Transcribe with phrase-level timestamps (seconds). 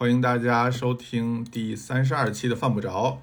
[0.00, 3.20] 欢迎大家收听第三十二期的犯不着。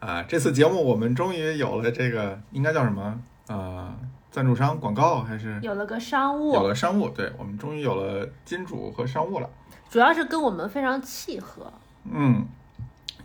[0.00, 3.20] 啊，这次节目我们终于有了这个，应该叫什么？
[3.48, 3.94] 呃，
[4.30, 7.10] 赞助商广告还是有了个商务，有了商务？
[7.10, 9.50] 对，我们终于有了金主和商务了。
[9.90, 11.70] 主要是跟我们非常契合。
[12.10, 12.46] 嗯，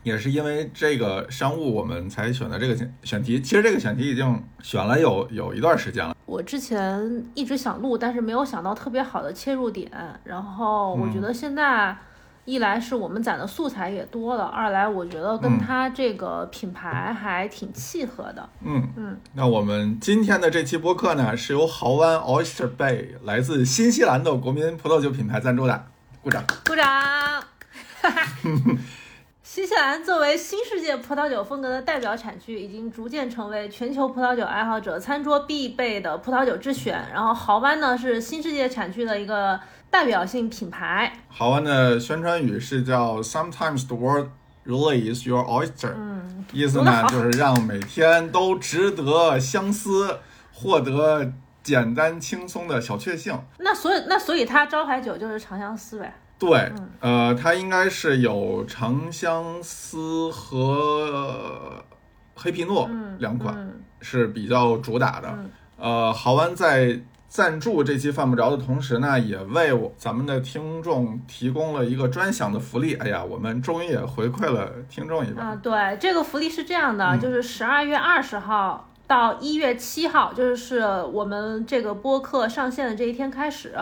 [0.04, 3.42] 也是因为这个商务，我们才选的这个选选题。
[3.42, 6.14] 其实这个选题已经选了有有一段时间了。
[6.26, 9.90] 我之前一直想录，但是没有想到特别好的切入点。
[10.26, 11.96] 然后我觉得现在
[12.46, 18.50] 一来是我们攒的素材也多了，二来我觉得跟他这个品牌还挺契合的。
[18.66, 25.86] 嗯嗯，那我们今天的这期播客呢，是由豪湾 Oyster Bay 来自新西兰的国民葡萄酒品牌赞助的，
[26.24, 27.44] 鼓掌，鼓掌。
[29.44, 37.06] 新西兰作为新世界葡萄酒风格的代表产区，已经逐渐成为全球葡萄酒爱好者餐桌必备的葡萄酒之选。
[37.14, 39.60] 然后豪湾呢是新世界产区的一个
[39.92, 41.14] 代表性品牌。
[41.28, 44.30] 豪湾的宣传语是叫 “Sometimes the world
[44.66, 50.20] really is your oyster”，嗯，意思呢就是让每天都值得相思，
[50.54, 53.38] 获得简单轻松的小确幸。
[53.60, 56.16] 那所以那所以它招牌酒就是长相思呗。
[56.40, 61.84] 对，呃，它应该是有长相思和
[62.34, 62.90] 黑皮诺
[63.20, 65.38] 两款是比较主打的。
[65.78, 67.00] 呃，豪湾在
[67.32, 72.94] 赞助这期犯不着的同时呢，也为我咱们的听众提供了一个专享的福利。
[72.96, 80.82] 哎呀，我们终于也回馈了听众一个啊，对，这个福利是这样的，就是十二月二十号到一月七号，就是
[81.14, 83.74] 我们这个播客上线的这一天开始。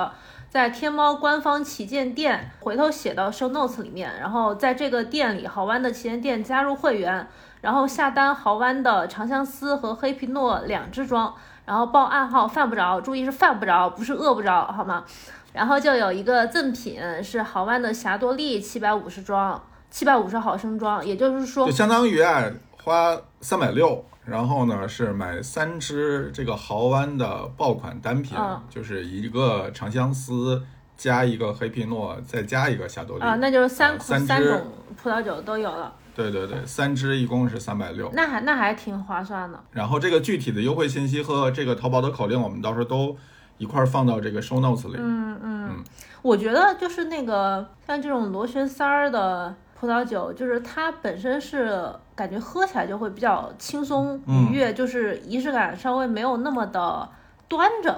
[0.51, 7.27] 在天猫官方旗舰店，回头写到 show notes 里面，然后在这个店里，豪湾的旗舰店加入会员，
[7.61, 11.33] 然后下单豪湾的长相思和黑皮诺两支装，
[11.69, 15.05] 然后报暗号犯不着，注意是犯不着，不是饿不着，好吗？
[15.53, 19.61] 然后就有一个赠品是豪湾的霞多丽七百五十装，
[19.91, 22.43] 七百五十毫升装，也就是说，就相当于啊
[22.83, 24.03] 花三百六。
[24.25, 28.35] 然后呢，是买三支这个豪湾的爆款单品，
[28.67, 30.63] 就是一个长相思
[30.97, 34.59] 加一个黑皮诺，再加一个霞多丽啊，那就是三三三种
[34.99, 35.93] 葡萄酒都有了。
[36.15, 39.63] 对对对，三支一共是三百六，那还那还挺划算的。
[39.71, 43.15] 然后这个具体的优惠信息和这个淘宝的口令，我们到时候都
[43.57, 44.95] 一块儿放到这个 show notes 里。
[44.97, 45.83] 嗯嗯，
[46.21, 49.55] 我觉得就是那个像这种螺旋塞儿的。
[49.79, 57.07] 葡萄酒就是它本身是感觉喝起来就会比较轻松愉悦，就是仪式感稍微没有那么的
[57.47, 57.97] 端着，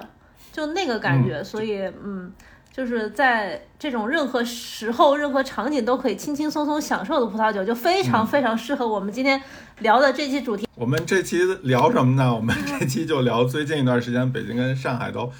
[0.52, 1.42] 就那个感觉。
[1.42, 2.32] 所以，嗯，
[2.72, 9.40] 就是在这种任何时候、任何场景都可以轻轻松松享受的葡萄酒，就非常非常适合我们今天
[9.80, 10.66] 聊的这期主题。
[10.74, 12.34] 我们这期聊什么呢？
[12.34, 15.30] 我们这期就聊最近一段时间北京跟上海都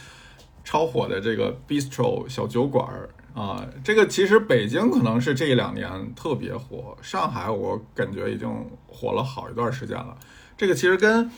[0.63, 3.09] 超火的这个 bistro 小酒馆儿。
[3.35, 8.47] 啊，这个其实北京可能是这一两年特别火，上海我感觉已经
[8.87, 10.15] 火了好一段时间了。
[10.55, 11.31] 这个其实跟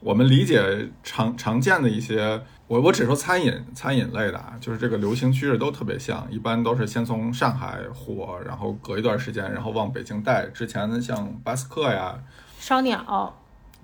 [0.00, 2.40] 我们理解常常见的一些，
[2.72, 10.46] 我我只说餐饮餐饮类的啊，就是这个流行趋势都特别像，一般都是先从上海火，然后隔一段时间，然后往北京带。
[10.46, 12.18] 之前的像巴斯克呀、
[12.58, 13.36] 烧鸟、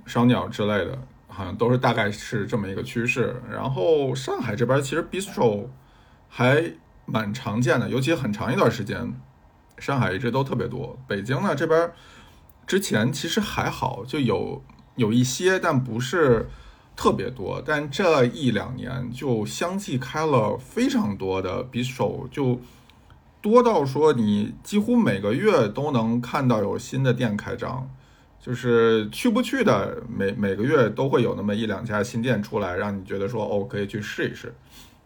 [0.07, 3.43] 烧鸟之类的，好像都是大概是这么一个趋势。
[3.51, 5.67] 然后上海这边其实 bistro
[6.31, 6.73] 还。
[7.11, 9.15] 蛮常见的，尤其很长一段时间，
[9.79, 10.99] 上海一直都特别多。
[11.07, 11.91] 北京呢这边
[12.67, 14.63] 之前其实还好，就有
[14.97, 16.51] 有一些，但不是
[16.99, 17.63] 特别多。
[17.65, 22.61] 但这一两年就相继开了非常多的 bistro，就
[23.41, 27.89] 多到说你几乎每个月都能看到有新的店开张，
[28.41, 34.53] 就是去不去的，每每个月都会有那么一两家新店出来，让你觉得说哦可以去试一试。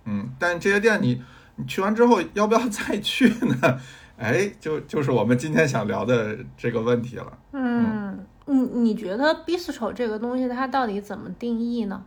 [0.07, 1.23] 嗯，但这些店你。
[1.55, 3.79] 你去完之后要不要再去呢？
[4.17, 7.39] 哎，就就是我们今天想聊的这个问题了。
[7.53, 12.05] 嗯，你你觉得 bistro 这个东西它到底怎么定义呢？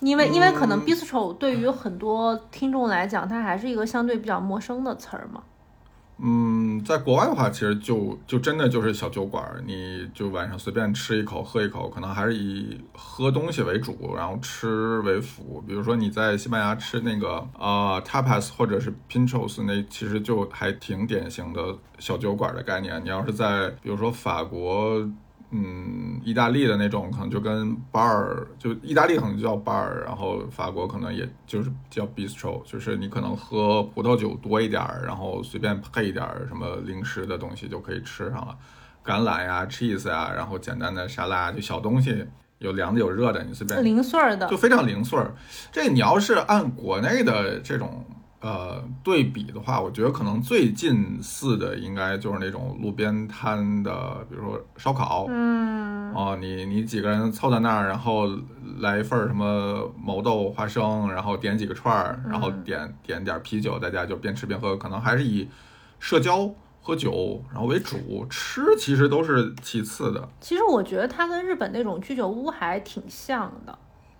[0.00, 5.42] 因为因为可能 bistro 对于很多听众来讲，它还是一个相对比较陌生的词儿嘛。
[6.18, 15.62] 嗯，在国外的话，其实就就真的就是小酒馆，你就晚上随便吃一口喝一口，可能还是以喝东西为主，然后吃为辅。
[15.66, 23.02] 比如说你在西班牙吃那个呃 tapas 或者是 pinchos，那其实就还挺典型的小酒馆的概念。
[23.04, 25.08] 你要是在比如说法国。
[25.50, 38.56] 嗯，意大利的那种可能就跟 bar，就意大利可能就叫 bar，然后法国可能也就是叫 bistro，就是你可能喝葡萄酒多一点儿，然后随便配一点什么零食的东西就可以吃上了，
[39.04, 42.26] 橄榄呀、cheese 呀，然后简单的沙拉，就小东西，
[42.58, 45.18] 有凉的有热的，你随便零碎的，就非常零碎。
[45.70, 48.04] 这你要是按国内的这种。
[48.46, 58.28] 呃对比的话，我觉得可能最近似的应该就是那种路边摊的，比如说烧烤，嗯，哦，你你几个人凑在那儿，然后
[58.78, 65.48] 来一份儿什么毛豆花生，然后点几个串儿，然后点点点啤酒，大家就边吃边喝，可能还是以
[65.98, 66.48] 社交
[66.80, 70.28] 喝酒然后为主，吃其实都是其次的。
[70.40, 73.76] 其实我觉得它跟日本那种居酒屋还挺像的，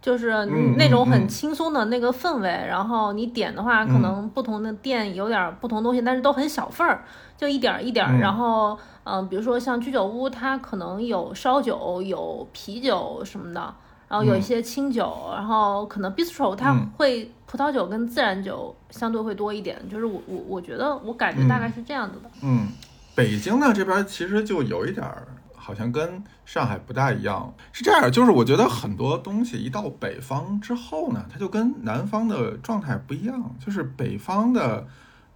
[0.06, 2.48] 就是嗯那种很轻松的那个氛围。
[2.48, 7.02] 然后你点的话，可嗯能不同的店有点不同东西，但是都很小份儿，
[7.36, 8.12] 就一点儿一点儿。
[8.12, 13.60] 嗯然后，嗯、比如说像居酒屋，它可能有烧酒、有啤酒什么的，
[14.06, 19.76] 然后有一嗯些清酒，然后可能 bistro 它嗯会葡萄酒跟自然酒相对会多一点。
[19.90, 22.30] 就是我我我觉得我感觉大概是这样子的。
[22.42, 22.68] 嗯，
[23.16, 25.26] 北京呢这边其实就有一点儿，
[25.66, 27.52] 好像跟上海不大一样。
[27.72, 33.56] 是这样，就是我觉得很多东西一到北方之后呢，它就跟南方的状态不一样。
[33.58, 34.86] 就是北方的，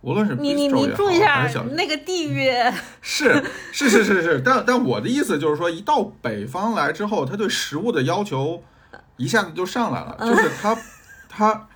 [0.03, 2.49] 无论是你你你也注意一下那个地域。
[3.00, 8.62] 是是是是是，但但我的意思就是说，一到北方来之后，他对食物的要求
[9.17, 10.79] 一下子就上来了，就是他
[11.29, 11.67] 他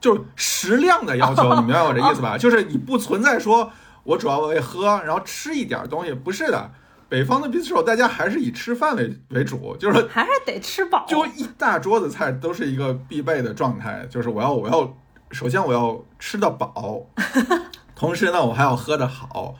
[0.00, 2.38] 就是食量的要求，你明白我这意思吧？
[2.40, 3.70] 就是你不存在说
[4.04, 6.70] 我主要为喝，然后吃一点东西，不是的。
[7.08, 11.06] 北方的 bistro 大家还是以吃饭为为主，就是还是得吃饱。
[11.08, 14.94] 就一大桌子菜都是一个必备的状态，就是我要我要，
[15.30, 17.06] 首先我要吃得饱，
[17.96, 19.54] 同时呢我还要喝得好，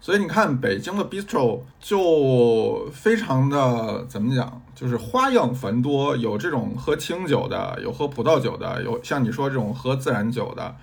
[0.00, 10.74] 所以你看北京的 bistro 就非常的怎么讲，就是花样繁多，有这种喝清酒的，有喝葡萄酒的，有像你说这种喝自然酒的，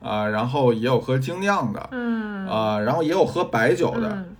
[0.00, 2.28] 啊、然后也有喝精酿的，嗯。
[2.48, 4.34] 啊、然后也有喝白酒的，嗯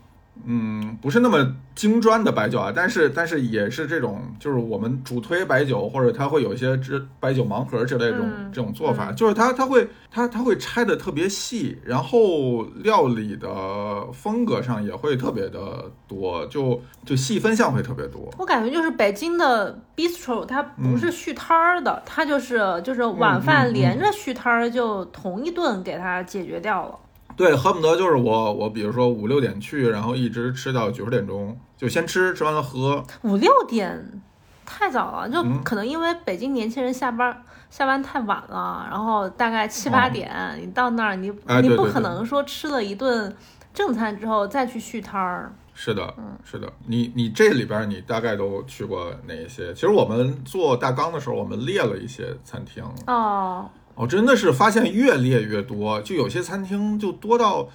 [0.45, 18.29] 嗯，不是那么精专的白酒啊，但是但是也是这种，就是我们主推白酒，或者它会有一些之白酒盲盒之类这种、嗯这种做法，就是它它会它它会拆的特别细，然后料理的风格上也会特别的多，就就细分项会特别多。
[18.39, 26.99] 我感觉就是北京的 bistro，它不是续摊儿的，它就是就是晚嗯饭嗯连着续摊儿，就同一顿给它解决掉了。
[27.39, 33.03] 对，恨不得就是我我比如说五六点去，然后一直吃到九十点钟，就先吃，吃完了喝。
[33.23, 34.21] 五六点
[34.67, 41.33] 太早了，就嗯可能因为北京年轻人下班下班太晚了，然后大概七八哦点，你到那儿你
[41.63, 43.33] 你不可能说吃了一顿
[43.73, 45.53] 正餐之后再去续摊儿。
[45.75, 49.73] 是的，嗯是的，你你这里边你大概都去过哪一些？
[49.73, 57.69] 其实我们做大纲的时候，我们列了一些餐厅，哦，哦，真的是发现越列越多，就有些餐厅就多到，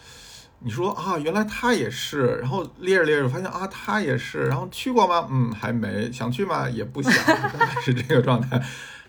[0.59, 5.27] 你说啊，原来他也是，然后列着列着发现啊，他也是，然后去过吗？
[5.29, 6.69] 嗯，还没，想去吗？
[6.69, 8.61] 也不想， 大概是这个状态。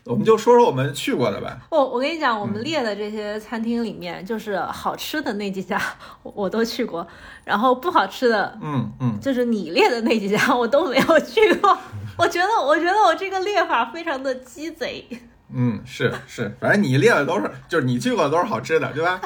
[0.06, 1.56] 我们就说说我们去过的呗。
[1.70, 5.80] 我我跟你讲，我们嗯列的这些餐厅里面，就是好吃的那几家
[6.22, 7.06] 我我都去过，
[7.44, 11.78] 然后不好吃的嗯嗯，就是你列的那几家我都没有去过。
[12.18, 15.06] 我觉得，我觉得我这个列法非常的鸡贼。
[15.52, 19.20] 嗯，是是，反正你列的都是，就是你去过的都是好吃的，对吧？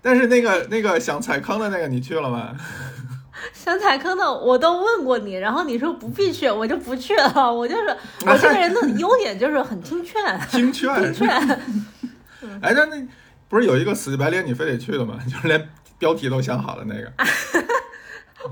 [0.00, 2.56] 但是那个那个想踩坑的那个，你去了吗？
[3.52, 7.52] 想踩坑的我都问过你，然后你说不必去，我就不去了。
[7.52, 7.96] 我就是
[8.26, 11.28] 我这个人的优点就是很听劝， 听劝，听劝。
[12.60, 13.08] 哎，那那
[13.48, 15.18] 不是有一个死乞白赖你非得去的吗？
[15.28, 15.68] 就是连
[15.98, 17.12] 标题都想好了那个。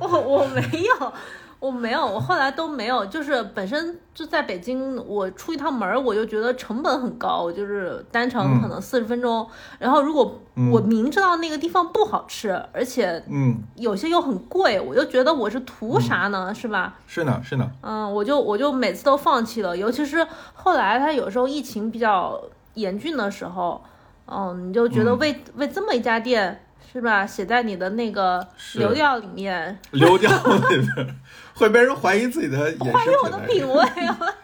[0.00, 1.12] 我我没有，
[1.60, 3.04] 我没有，我后来都没有。
[3.04, 9.46] 就是本身就在北京，我出一趟门儿，我就觉得成本很高，就是单程嗯可能四十分钟。
[9.78, 16.54] 然后如果嗯我明知道那个地方不好吃，而且嗯，有些又很贵，我就觉得我是图啥呢？
[16.54, 16.94] 是吧？
[17.06, 17.70] 是呢是呢。
[17.82, 23.82] 嗯，我就我就每次都放弃了，尤其是后来他有时候疫情比较严峻的时候，
[24.26, 30.30] 嗯，你就觉得嗯为、为这么一家店是吧，写在你的那个 流调里面，流调
[30.70, 31.16] 里面
[31.54, 32.58] 会被人怀疑自己的
[32.92, 33.74] 怀疑我的品味，
[34.18, 34.34] 我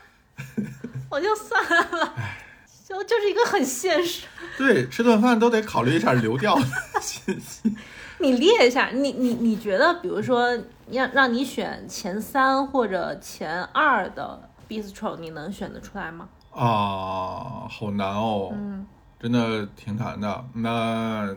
[1.10, 1.60] 我就算
[1.92, 2.14] 了，
[2.86, 4.26] 就就是一个很现实。
[4.58, 6.62] 对，吃顿饭都得考虑一下流调的
[7.00, 7.74] 信息。
[8.18, 10.48] 你列一下，你你你觉得，比如说
[10.90, 16.28] 让让你选前三或者前二的 bistro，你能选得出来吗？
[16.52, 18.86] 啊，好难哦，嗯
[19.20, 20.44] 真的挺难的。
[20.54, 21.28] 那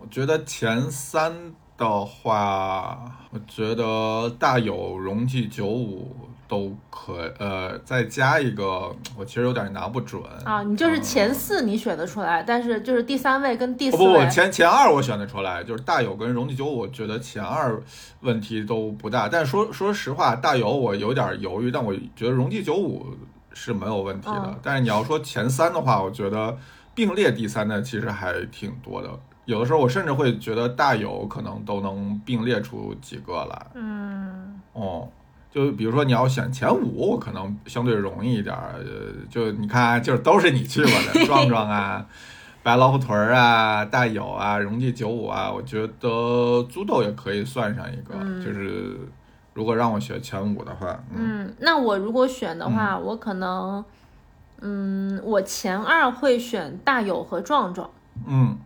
[0.00, 1.32] 我觉得前三
[1.76, 6.16] 的话，我觉得大有荣记九五
[6.48, 17.80] 都可，呃，再加一个，我其实有点拿不准啊，你就是前四你选得出来，但是就是第三位跟第四不不前前二我选得出来，就是大有跟荣记九五，我觉得前二
[18.20, 19.28] 问题都不大。
[19.28, 23.06] 但说说实话，大有我有点犹豫，但我觉得荣记九五
[23.52, 24.44] 是没有问题的。
[24.46, 26.56] 嗯但是你要说前三的话，我觉得
[26.94, 29.08] 并列第三的其实还挺多的。
[29.44, 33.66] 有的时候我甚至会觉得大有可能都能并列出几个来。
[33.74, 35.08] 嗯哦，
[35.50, 38.56] 就比如说你要选前五，我可能相对容易一点
[39.28, 42.06] 就你看，就是都是你去过的， 壮壮啊，
[42.62, 48.14] 白老虎屯儿啊，大有啊，荣记九五啊，我觉得猪豆也可以算上一个。
[48.20, 48.98] 嗯就是
[49.52, 53.84] 如果让我选前五的话，嗯嗯，那我如果选的话，我可能，
[54.60, 57.90] 嗯，我前二会选大有和壮壮。
[58.26, 58.56] 嗯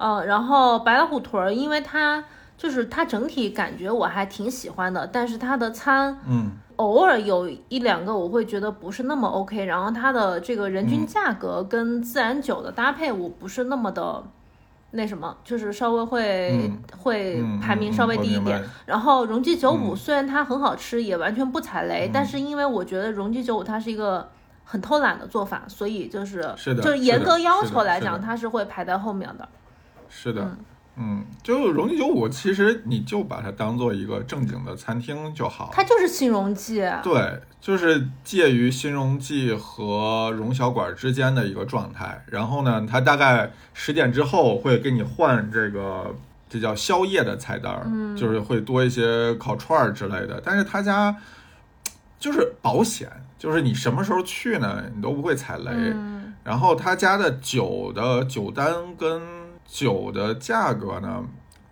[0.00, 2.24] 呃，然后白老虎屯儿，因为它
[2.56, 14.24] 就是它整体感觉我还挺喜欢的，但是它的餐嗯偶尔有一两个我会觉得不是那么 OK，然后它的这个人嗯均价格跟自然酒的搭配我不是那么的
[14.92, 18.60] 那什么，就是稍微会、嗯会嗯排名嗯稍微低一点。
[18.86, 24.30] 然后荣记九五嗯虽然它很好吃，也完全不踩雷，但是因为我觉得荣记九五它是一个
[24.64, 29.46] 很偷懒的做法，所以就是是的就是严格要求来讲，它是会排在后面的。
[30.10, 30.56] 是的，
[30.96, 35.70] 嗯，就荣记九五，其实你就把它当做一个正经的餐厅就好。
[35.72, 42.22] 它就是新荣记，对，就是介于新荣记和荣小馆之间的一个状态。
[42.26, 46.14] 然后呢，它大概十点之后会给你换这个，
[46.48, 50.42] 这叫宵夜的菜单儿，嗯就是会多一些烤串儿之类的。
[50.44, 51.16] 但是他家
[52.18, 55.70] 就是保险，就是你什么时候去呢，你都不会踩雷。
[55.70, 59.20] 嗯然后他家的酒的酒单跟
[59.66, 61.24] 酒的价格呢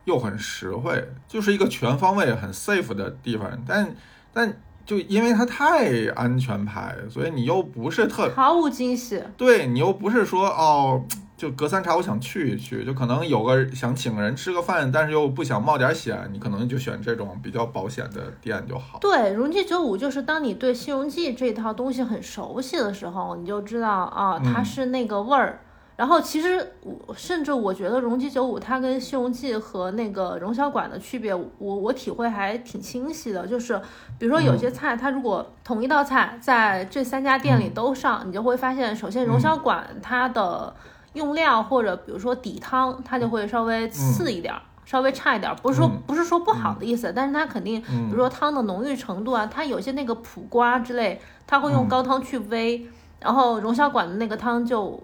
[0.05, 3.51] 又很实惠，就是一个全方位很 safe 的地方。
[3.67, 3.95] 但
[4.33, 9.23] 但就因为它太安全牌，所以你又不是特毫无惊喜。
[9.37, 11.05] 对你又不是说哦，
[11.37, 18.99] 就隔三差五想去一去，就可能有个想请个人吃个饭，但是又不想冒点险，你可能就选这种比较保险的店就好。
[18.99, 25.61] 对，荣记九五就是当你对新荣记这套东西很熟悉的时候，你就知道啊，它嗯是那个味儿。
[25.99, 33.45] 然后其实我甚至我觉得荣记九五它跟西荣记和那个荣小馆的区别，我我体会还挺清晰的。
[33.45, 33.77] 就是
[34.17, 40.73] 比如说有些菜，它如果同一道菜在这三家店里都上，你就会发现，首先荣小馆它的
[41.15, 44.63] 用料或者比如说底汤，它就会稍微次一点儿。
[44.85, 46.01] 稍微差一点儿，不是说嗯。
[46.07, 52.87] 不是说不好的意思，但是它肯定，比如说汤的浓郁程度啊，它有些那个苦瓜之类，它会用高汤去煨，
[53.21, 54.99] 然后荣小馆的那个汤就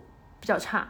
[0.45, 0.87] 比较差。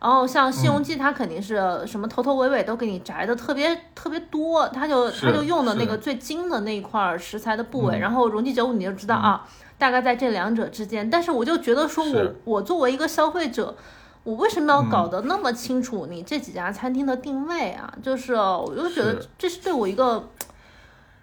[0.00, 7.96] 然后像西游记，它肯定是什么头头尾尾都给你摘的特别特别多，它就它就用的那个最精的那一块儿食材的部位。
[7.96, 11.08] 嗯然后荣记九五你就知道啊，大概在这两者之间。
[11.08, 13.76] 但是我就觉得说我是我作为一个消费者，
[14.24, 17.92] 我为什么要搞得那么清楚你这几家餐厅的定位啊？
[18.02, 20.28] 就是我就觉得这是对我一个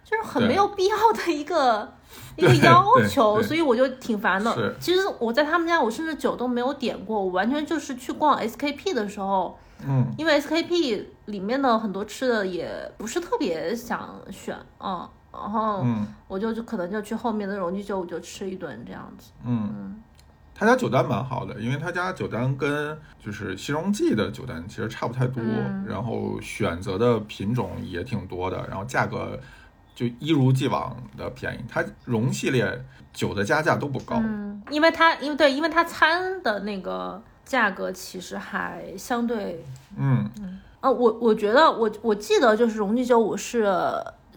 [0.03, 1.94] 就是很没有必要的一个
[2.38, 4.75] 一个要求，所以我就挺烦的。
[4.80, 19.32] 其实我在他们家，我甚至酒都没有点过，我完全就是去逛 SKP 的时候，嗯，因为 SKP 里面的很多吃的也不是特别想选，嗯，然后嗯我就就可能就去后面的荣记酒我就吃一顿这样子。
[19.46, 20.01] 嗯，
[20.54, 29.39] 他家酒单蛮好的，因为他家酒单跟就是西荣记的酒单其实差不太多，嗯然后选择的品种也挺多的，然后价格
[29.95, 31.59] 就一如既往的便宜。
[31.67, 39.65] 它荣系列酒的加价都不高，嗯，因为它因为对，因为它餐的那个价格其实还相对
[39.97, 40.29] 嗯。
[40.81, 43.73] 呃，我我觉得我我记得就是荣记九五是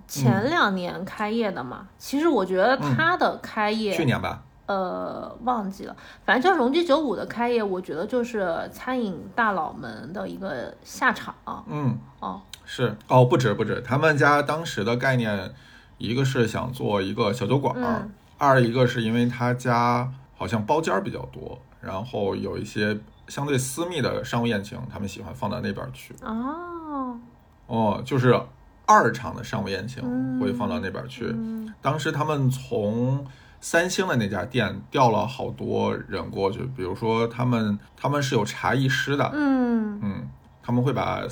[0.06, 11.34] 前两年开业的嘛，其实我觉得它的开业、去年吧，呃忘记了，反正就是荣记九五的开业，我觉得就是餐饮大佬们的一个下场。
[11.66, 11.98] 嗯。
[12.20, 12.94] 哦，是。
[13.08, 15.52] 哦，不止不止，他们家当时的概念，
[15.96, 22.96] 一个是想做一个小酒馆二一个是因为他家好像包间儿比较多，然后有一些
[23.26, 26.14] 相对私密的商务宴请，他们喜欢放到那边儿去。
[26.22, 27.18] 哦，
[27.66, 28.38] 哦，就是
[28.84, 31.26] 二场的商务宴请嗯会放到那边儿去。
[31.34, 31.72] 嗯。
[31.80, 33.26] 当时他们从
[33.60, 39.98] 三星的那家店调了好多人过去，比如说他们他们是有茶艺师的，嗯。
[40.00, 40.28] 嗯，
[40.62, 41.22] 他们会把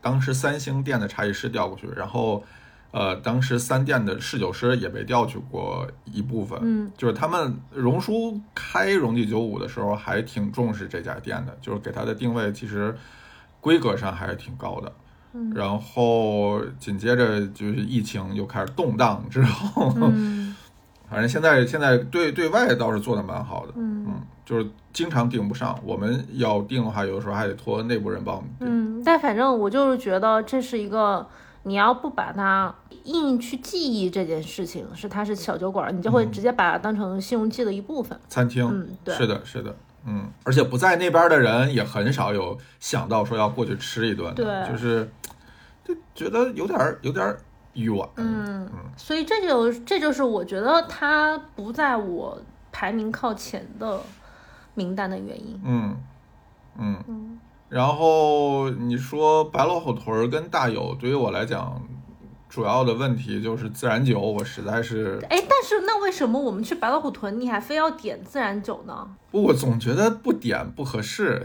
[0.00, 2.42] 当时三星店的茶艺师调过去，然后，
[2.90, 6.58] 呃，当时三店的侍酒师也被调去过一部分。
[6.62, 12.96] 嗯，就是他们荣叔开荣记九五的时候还挺重视这家店的，就是给他的定位其实
[13.60, 14.92] 规格上还是挺高的。
[15.34, 15.52] 嗯。
[15.54, 20.45] 然后紧接着就是疫情又开始动荡之后，嗯
[21.08, 28.68] 反正现在现在对对外倒是做的蛮好的，嗯嗯，就是经常订不上，我们要订的话，有的时候还得托内部人帮我们订。
[28.68, 31.26] 嗯，但反正我就是觉得这是一个，
[31.62, 38.18] 你要不把它硬去记忆这件事情，是它是小酒馆，你就会直接把它当成信用记的一部分。
[38.28, 45.08] 餐厅，嗯对是的，是的，嗯，而且不在那边的人也很少有想到说要过去吃一顿的，对就是
[45.84, 47.36] 就觉得有点儿有点
[47.76, 52.40] 儿远，嗯，所以这就这就是我觉得它不在我
[52.72, 54.00] 排名靠前的
[54.74, 55.60] 名单的原因。
[55.64, 55.96] 嗯
[56.78, 61.82] 嗯嗯然后你说白老虎屯儿跟大友，对于我来讲，
[62.48, 69.08] 主要的问题就是自然酒，我实在是哎，但是那为什么我们去白老虎屯，你还非要点自然酒呢？
[69.32, 71.44] 我总觉得不点不合适。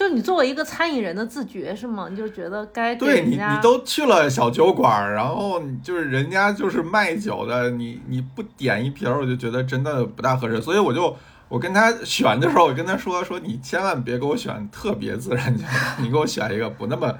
[0.00, 2.08] 就你作为一个餐饮人的自觉是吗？
[2.10, 10.58] 你就觉得该对你，你都去了小酒馆儿，然后就是人家就是卖酒的，你你不点一瓶儿，我就觉得真的不大合适。
[10.62, 11.14] 所以我就
[11.50, 15.64] 我跟他选的时候，我跟他说说你千万别给我选特别自然酒，
[16.00, 17.14] 你给我选一个不那么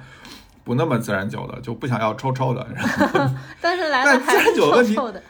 [0.63, 2.67] 不那么自然酒的，就不想要臭臭的。
[2.73, 5.21] 然后 但是来但自了还是然酒的问题。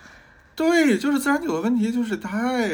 [0.55, 2.69] 对，就是自然酒的问题，就是太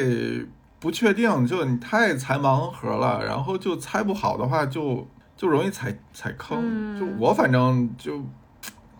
[0.80, 5.06] 不确定，就你太猜盲盒了，然后就猜不好的话就，
[5.36, 6.58] 就容易踩踩坑。
[6.60, 8.22] 嗯就我反正就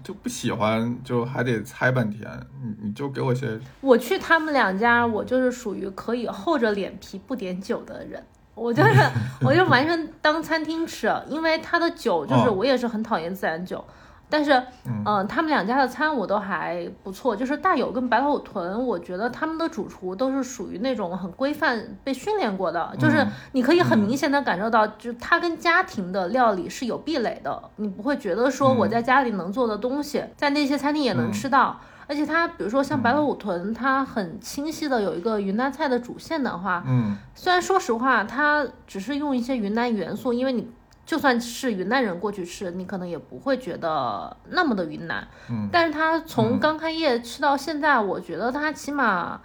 [0.02, 2.28] 就不喜欢，就还得猜半天。
[2.62, 8.22] 你你就给我些，我去他们两家，我就是属于可以厚着脸皮不点酒的人。
[8.54, 9.00] 我就是，
[9.46, 13.84] 我就完全当餐厅吃，因为他的酒就是哦我也是很讨厌自然酒，
[14.28, 14.52] 但是，
[14.86, 15.02] 嗯。
[15.06, 31.78] 嗯、他们两家的餐我都还不错，就是大有跟白老虎屯，我觉得他们的主厨都是属于那种很规范、被训练过的，就是嗯你可以很明显的感受到，就是他跟家庭的料理是有壁垒的，你不会觉得说我嗯在家里能做的东西，在那些餐厅也能嗯吃到。
[32.06, 37.16] 而且它，比如说像白老虎屯，它很清晰的有一个云南菜的主线的话，嗯。
[37.34, 40.66] 虽然说实话，它只是用一些云南元素，因为你
[41.08, 45.26] 就算是云南人过去吃，你可能也不会觉得那么的云南。
[45.48, 49.40] 嗯但是它从刚开业吃到现在，我觉得它起码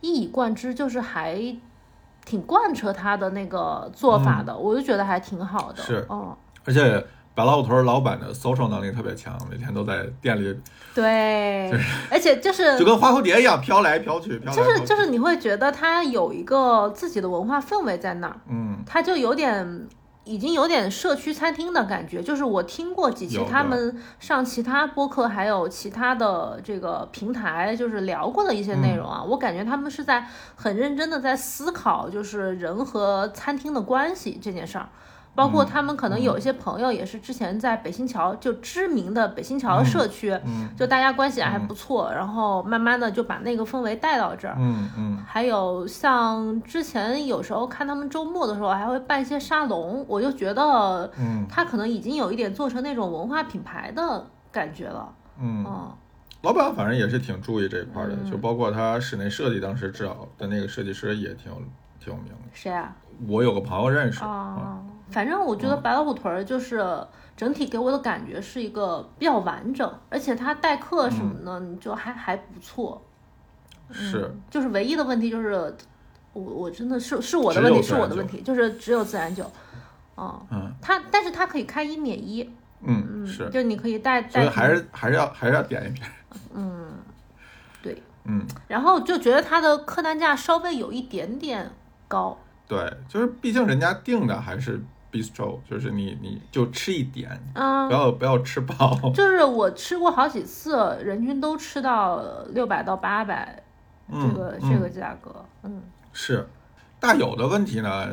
[0.00, 1.42] 一以贯之，就是还
[2.24, 5.82] 挺贯彻它的那个做法的，我就觉得还挺好的。
[5.82, 7.04] 嗯是哦，而且
[7.34, 10.56] 白老虎屯老板的 social 能力特别强，每天都在店里，
[10.94, 11.68] 对，
[12.12, 19.88] 而且就是就跟花蝴蝶一样飘来飘去，飘来就是就是你会觉得他有一个自己的文化氛围在那儿，嗯他就有点
[20.24, 22.22] 已经有点社区餐厅的感觉。
[22.22, 34.88] 就是我听过几期他们上其他播客还有其他的这个平台，就是聊过的一些内容啊，我感觉他们是在很认真的在思考，就是人和餐厅的关系这件事儿。
[35.34, 44.54] 包括他们可能有一些朋友也是之前在北新桥就知名的北新桥社区，嗯就大家关系还不错，然后慢慢的就把那个氛围带到这儿。
[44.58, 55.12] 嗯嗯还有像之前有时候看他们周末的时候还会办一些沙龙，我就觉得嗯他可能已经有一点做成那种文化品牌的感觉了。
[55.40, 55.64] 嗯。
[55.66, 55.90] 嗯，
[56.42, 61.58] 老板反正也是挺注意这一块的，嗯就包括他室内设计当时找的那个设计师也挺有
[61.98, 62.50] 挺有名的。
[62.52, 62.94] 谁啊？
[63.28, 66.84] 我有个朋友认识，啊，反正我觉得白老虎屯儿就是
[67.36, 73.00] 整体给我的感觉是一个比较完整，而且它待客什么的，你就还还不错。
[73.90, 75.52] 是就是唯一的问题就是，
[76.32, 79.44] 我我真的是是我的问题，是我的问题，就是只有自然酒。
[80.14, 82.42] 哦，嗯它但是它可以开一免一，
[82.80, 86.04] 嗯嗯，是，就你可以带带，还是还是要还是要点一瓶。
[86.54, 86.92] 嗯，
[87.82, 91.70] 对，嗯，然后就觉得它的客单价稍微有一点点
[92.08, 94.80] 高，对，就是毕竟人家定的还是
[95.12, 98.98] bistro，就是你你就吃一点，嗯不，要不要吃饱。
[99.14, 103.62] 就是我吃过好几次，人均都吃到六百到八百，
[104.10, 106.48] 这嗯，个、嗯这个价格，嗯，是
[106.98, 108.08] 大有的问题呢。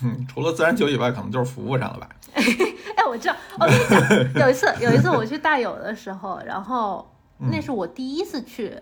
[0.00, 2.08] 哼， 除了自然酒以外，可能就是服务上了吧。
[2.34, 8.76] 哎，我知道，我跟你讲，有一次有一次我去大有的时候，然后嗯那是我第一次去，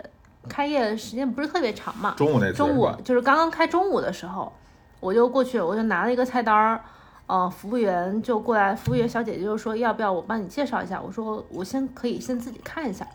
[0.48, 4.52] 开业时间不是特别长嘛，中午那次中午就是刚刚开中午的时候，
[5.00, 6.80] 我就过去，我就拿了一个菜单儿，
[7.26, 13.06] 呃，服务员就过来，服务员小姐姐就说要不要我帮你介绍一下，我说我先可以先自己看一下，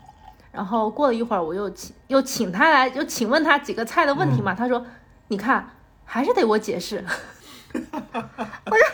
[0.50, 4.84] 然后过了一会儿，我又请又请他来，又请问他几个菜的问嗯题嘛，他说
[5.28, 5.70] 你看
[6.04, 7.04] 还是得我解释，
[7.72, 8.86] 我说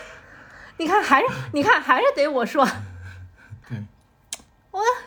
[0.77, 2.63] 你看还是你看还是得我说，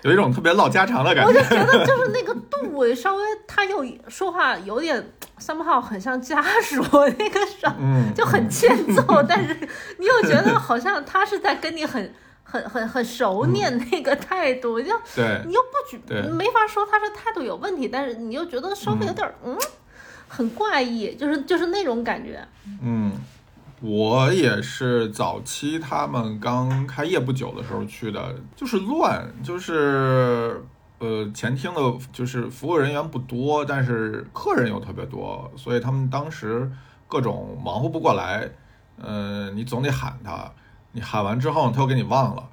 [0.03, 1.65] 有一种特别唠家常的感觉我就觉。
[1.65, 6.83] 得就是那个度位稍微他又说话有点 somehow 很像家属
[7.19, 7.75] 那个声。
[7.79, 9.55] 嗯， 就很欠揍，但是
[9.99, 16.01] 你又觉得好像他是在跟你很很很很熟练那个态度，就对你又不举
[16.33, 19.57] 没法说他是态度有问题，但是你又觉得稍微有点儿嗯
[20.29, 22.41] 很怪异，就是就是那种感觉。
[22.83, 23.13] 嗯，
[23.81, 30.62] 我也是早期他们刚开业不久的时候去的，就是乱，就是
[30.99, 31.81] 呃前厅的，
[32.12, 36.71] 就是服务人员不多，但是客人又特别多，所以他们当时
[37.09, 38.47] 各种忙活不过来，
[39.01, 40.53] 呃，你总得喊他，
[40.93, 42.49] 你喊完之后他又给你忘了，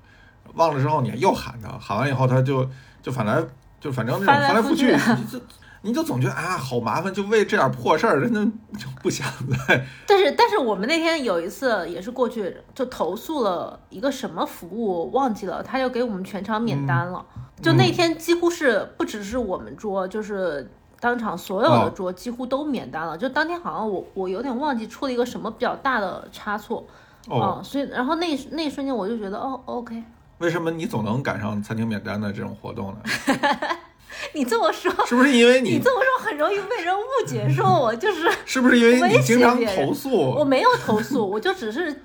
[0.54, 2.66] 忘了之后你又喊他，喊完以后他就
[3.02, 3.44] 就反来
[3.82, 5.42] 就反正那种翻来覆去，覆去你就
[5.82, 8.44] 你就总觉得啊好麻烦，就为这点破事儿，真的
[8.78, 9.28] 就不想
[9.68, 17.26] 再但是但是我们那天有一次也是过去就投诉了一个什么服务忘记了，他就给我们全场免单了。
[17.62, 23.18] 就那天几乎是不只是我们桌，就是当场所有的哦桌几乎都免单了。
[23.18, 26.86] 就当天好像我我有点忘记出了一个什么比较大的差错
[27.30, 27.42] 哦。
[27.42, 30.04] 啊，所以然后那那一瞬间我就觉得哦 OK，
[30.40, 33.00] 为什么你总能赶上餐厅免单的这种活动呢？
[34.34, 34.92] 你这么说。
[35.06, 35.72] 是不是因为你？
[35.72, 40.46] 你这么说很容易被人误解，说我就是 是不是因为你经常投我？
[40.46, 42.04] 没有投诉，我就只是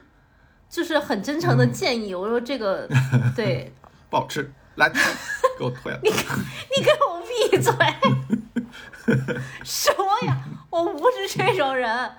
[0.68, 2.88] 就是很真诚的建议，我说这个
[3.37, 3.72] 对
[4.11, 4.88] 不好吃，来，
[5.58, 5.98] 给我退了。
[6.02, 7.72] 你你给我闭嘴！
[9.64, 10.37] 什么呀，
[10.70, 12.11] 我不是这种人，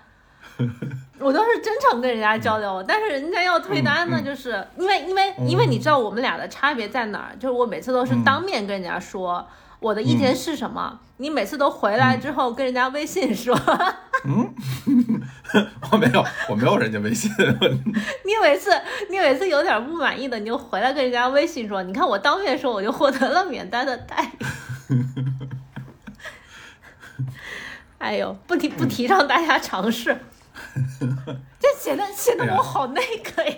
[1.19, 7.35] 我都是真诚跟人家交流，但是人家要退单呢，就是因为因为因为你知道我们俩的差别在哪儿？
[7.39, 9.47] 就是我每次都是当面跟人家说。
[9.83, 10.99] 我的意见是什么？
[11.17, 13.55] 你每次都回来之后跟人家微信说，
[14.23, 14.53] 嗯。
[15.91, 17.29] 我没有，我没有人家微信。
[18.25, 18.71] 你每次
[19.09, 24.31] 你每次有点不满意的，你就回来跟人家微信说，你看我当面说我就获得了免单的待
[24.87, 25.05] 遇。
[27.99, 30.17] 哎呦，不提不提倡大家尝试，
[31.59, 33.55] 这显得显得我好那个呀，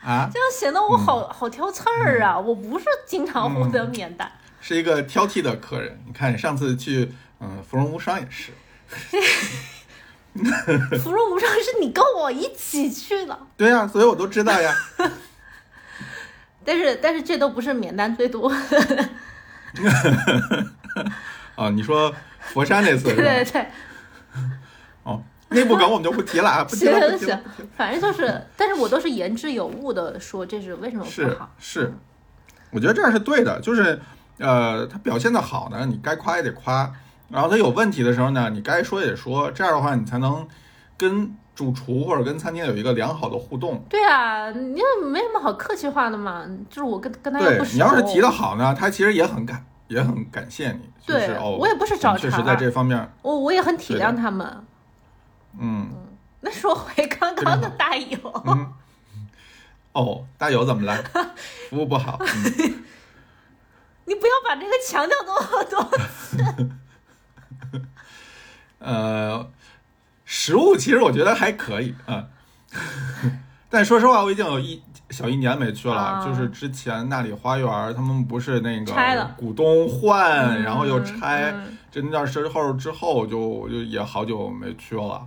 [0.00, 2.38] 啊，这样显得我好、好挑刺儿啊！
[2.38, 4.32] 我不是经常获得免单，
[4.68, 5.98] 是一个挑剔的客人。
[6.06, 8.52] 你看上次去嗯芙蓉无双也是，
[10.98, 14.74] 芙蓉无双是你跟我一起去的，对呀、所以我都知道呀。
[16.62, 18.52] 但是但是这都不是免单最多，
[21.56, 23.28] 啊， 你说佛山那次对是吧？
[23.32, 23.66] 对对。
[25.04, 31.50] 哦，内部梗我们就不提了啊，不提了，不提了行。，反正就是，但是我都是言之有物的说这是为什么不是好。
[31.58, 31.90] 是，
[32.70, 33.98] 我觉得这样是对的，就是
[34.38, 36.92] 呃，他表现的好呢，你该夸也得夸，
[37.28, 40.46] 然后他有问题的时候呢，你该说也得说，这样的话你才能
[40.96, 43.84] 跟主厨或者跟餐厅有一个良好的互动。
[43.88, 47.68] 对啊，你也没什么好客气话的嘛，就是我跟跟他又对。
[47.72, 52.22] 你要是提的好呢，他其实也很感也很感谢你，就是对哦，我也不是找茬。
[52.22, 54.64] 确实在这方面，我我也很体谅他们。
[55.58, 55.88] 嗯。
[56.40, 58.72] 那说回刚刚的大友，嗯，
[59.90, 60.96] 哦，大友怎么了？
[61.68, 62.84] 服务不好，嗯
[64.08, 65.98] 你不要把这个强调多多。
[68.78, 69.50] 呃，
[70.24, 72.26] 食物其实我觉得还可以啊，
[73.68, 75.94] 但说实话，我已经有一小一年没去了。
[75.94, 85.26] 啊就是之前那里花园，他们不是那个股东换，嗯然后又拆，嗯这那段时候之后就就也好久没去了。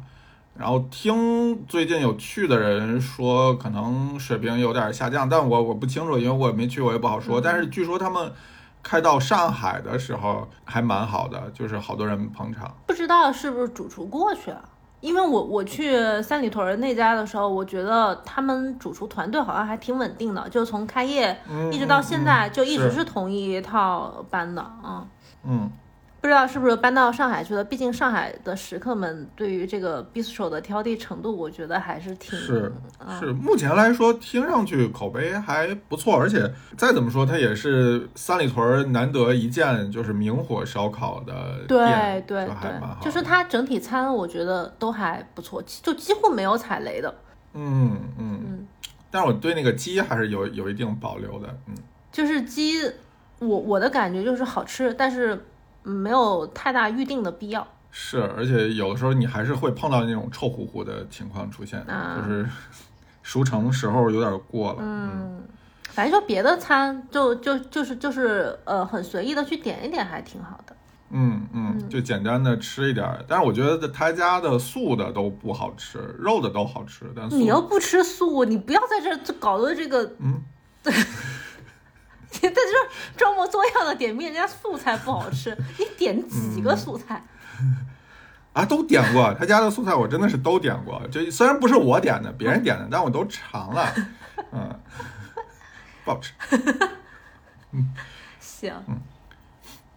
[0.58, 7.39] 然后听最近有去的人说，可能水平有点下降，但我我不清楚，因为我也没去，我也不好说。
[7.39, 8.32] 嗯但是据说他们
[8.84, 12.74] 开到上海的时候还蛮好的，就是好多人捧场。
[12.88, 14.70] 不知道是不是主厨过去了。
[15.00, 25.04] 因为我我去三里屯儿那家的时候，我觉得他们主厨团队好像还挺稳定的，就从开业嗯一直到现在，就一直是是同一套班的啊。
[25.44, 25.67] 嗯，
[26.21, 27.63] 不知道是不是搬到上海去了？
[27.63, 42.71] 毕竟上海的食客们对于这个 bistro 的挑剔程度，我觉得还是挺是啊是，目前来说听上去口碑还不错，而且再怎么说，它也是三里屯儿难得一见就是明火烧烤的对店，对对。
[43.01, 47.12] 就是它整体餐我觉得都还不错，就几乎没有踩雷的。
[47.55, 48.67] 嗯嗯嗯，
[49.10, 51.73] 但是我对那个鸡还是有有一定保留的，嗯，
[52.12, 52.79] 就是鸡，
[53.39, 55.41] 我我的感觉就是好吃，但是嗯
[55.84, 57.67] 没有太大预定的必要。
[57.91, 62.48] 是，而且有的时候你还是会碰到那种臭乎乎的情况出现，啊就是
[63.22, 65.44] 熟成时候有点过了，嗯，
[65.89, 70.76] 反正就别的餐就就就是就是呃很随意的去点一点，还挺好的。
[71.10, 80.41] 嗯嗯，就简单的吃一点儿，但是我觉得他家的素的都不好吃，肉的都好吃，但素你又不吃素，你不要在这搞得这个嗯。
[82.41, 87.23] 你在这装模作样的点评人家素菜不好吃，你点嗯几个素菜？
[88.54, 93.88] 啊，都点过，他家的素菜我真的是都点过，就虽然不是我点的，别人点的，但我都尝了，
[94.51, 94.80] 嗯，
[96.04, 96.34] 不好吃。
[97.71, 97.93] 嗯
[98.41, 98.73] 行，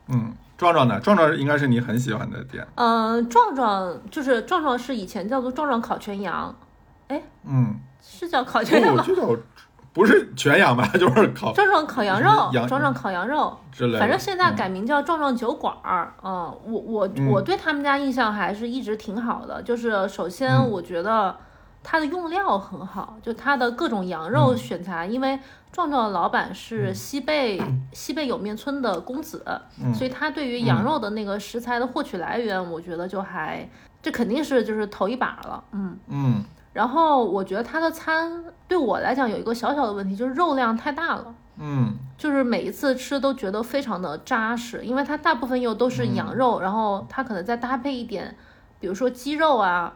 [0.06, 1.00] 嗯，壮壮呢？
[1.00, 6.54] 壮壮应该是你很喜欢的店，嗯、壮壮就是壮壮是以前叫做壮壮烤全羊，
[7.08, 9.04] 哎嗯，是叫烤全羊哦，吗？
[9.94, 13.56] 不是全羊吧， 就是烤壮壮烤羊肉壮壮烤羊肉。
[13.72, 13.98] 之类的。
[14.00, 19.62] 反正现在嗯改名叫壮壮酒馆儿，嗯，我我嗯我对他们家印象还是一直挺好的。
[19.62, 21.34] 就是首先嗯我觉得
[21.82, 25.38] 它的用料很好，就它的各种羊嗯肉选材，因为
[25.72, 27.60] 壮壮的老板是西贝、
[27.92, 29.44] 西贝莜面村的公子，
[29.82, 33.68] 嗯所以他对于羊肉的那个食材的获取来源，我觉得就还
[34.02, 35.96] 这肯定是就是头一把了，嗯。
[36.08, 41.34] 嗯然后我觉得他的餐对我来讲有一个小小的问题，就是肉量太大了。
[41.56, 48.36] 嗯就是每一次吃都觉得非常的扎实，因为它大部分又都是羊肉，然后它可能再搭配一点，
[48.80, 49.92] 比如说鸡肉啊，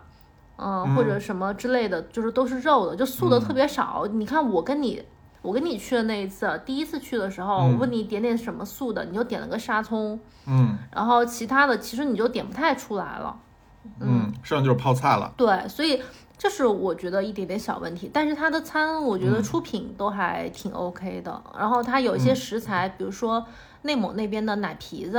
[0.56, 4.06] 嗯、嗯或者什么之类的，就是都是肉的，就素的特别少。
[4.12, 5.02] 你看我跟你，
[5.42, 13.36] 我跟你去的那一次，第一次去的时候，嗯我问你点点什么素的，你就点了个沙葱，嗯然后其他的其实你就点不太出来了。
[14.00, 15.32] 嗯，剩下就是泡菜了。
[15.36, 16.00] 对，所以
[16.38, 21.42] 这是我觉得一点点小问题，但是它的餐我嗯觉得出品都还挺 OK 的。
[21.58, 23.44] 然后它有一些食材，比如说
[23.82, 25.18] 内蒙那边的奶皮子、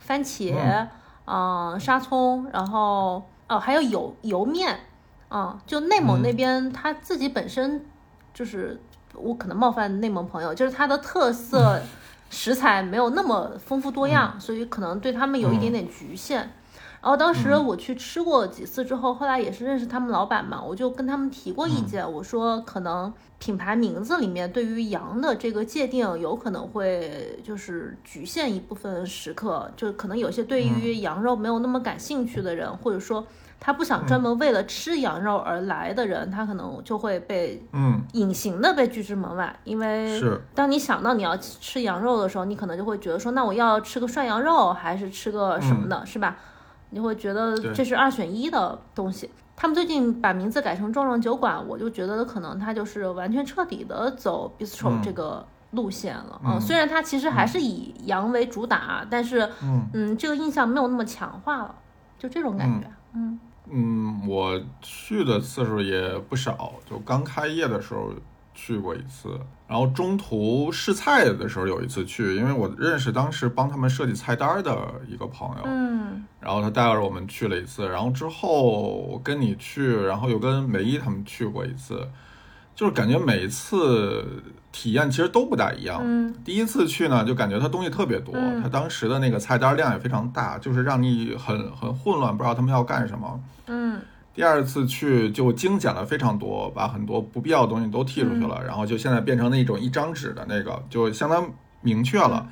[0.00, 0.88] 番茄，
[1.24, 4.80] 嗯、沙葱，然后哦还有油油面，
[5.30, 7.86] 嗯，就内蒙那边它自己本身
[8.34, 8.80] 就是
[9.14, 11.80] 我可能冒犯内蒙朋友，就是它的特色
[12.28, 16.50] 食材没有那么丰富多样，所以可能对他们有一点点局限。
[17.02, 33.26] 然后当时我去吃过几次之后，后来也是认识他们老板嘛，我就跟他们提过意见，我说可能品牌名字里面对于羊的这个界定有可能会就是局限一部分食客，就可能有些对于羊肉没有那么感兴趣的人，或者说
[33.58, 40.38] 他不想专门为了吃羊肉而来的人，他可能就会被嗯，隐形的被拒之门外，因为是。
[40.54, 46.36] 当你想到你要吃羊肉的时候，你可能就会觉得说，那我要吃个涮羊肉还是吃个什么的，是吧？
[46.90, 49.30] 你会觉得这是二选一的东西。
[49.56, 56.40] 他们最近把名字改成壮壮酒馆，我就觉得可能他就是完全彻底的走 bistro 嗯这个路线了。
[56.44, 59.48] 嗯虽然它其实还是以羊为主打，但是
[59.92, 61.74] 嗯这个印象没有那么强化了，
[62.18, 62.90] 就这种感觉。
[63.14, 63.38] 嗯
[63.72, 68.12] 嗯，我去的次数也不少，就刚开业的时候
[68.62, 74.76] 去过一次，然后中途试菜的时候有一次去，因为我认识当时帮他们设计菜单的
[75.08, 82.06] 一个朋友，嗯然后他带着我们去了一次，然后之后跟你去，然后又跟梅姨他们去过一次，
[82.74, 86.02] 就是感觉每一次体验其实都不大一样。
[86.04, 93.40] 嗯第一次去呢，就感觉它东西特别多，嗯它当时的那个菜单量也非常大，就是让你很很混乱，不知道他们要干什么。
[93.66, 94.00] 嗯
[94.32, 102.46] 第二次去就精简了非常多，把很多不必要的东西都剔出去了，然后就现在变成那种一张纸的那个，就相当明确了。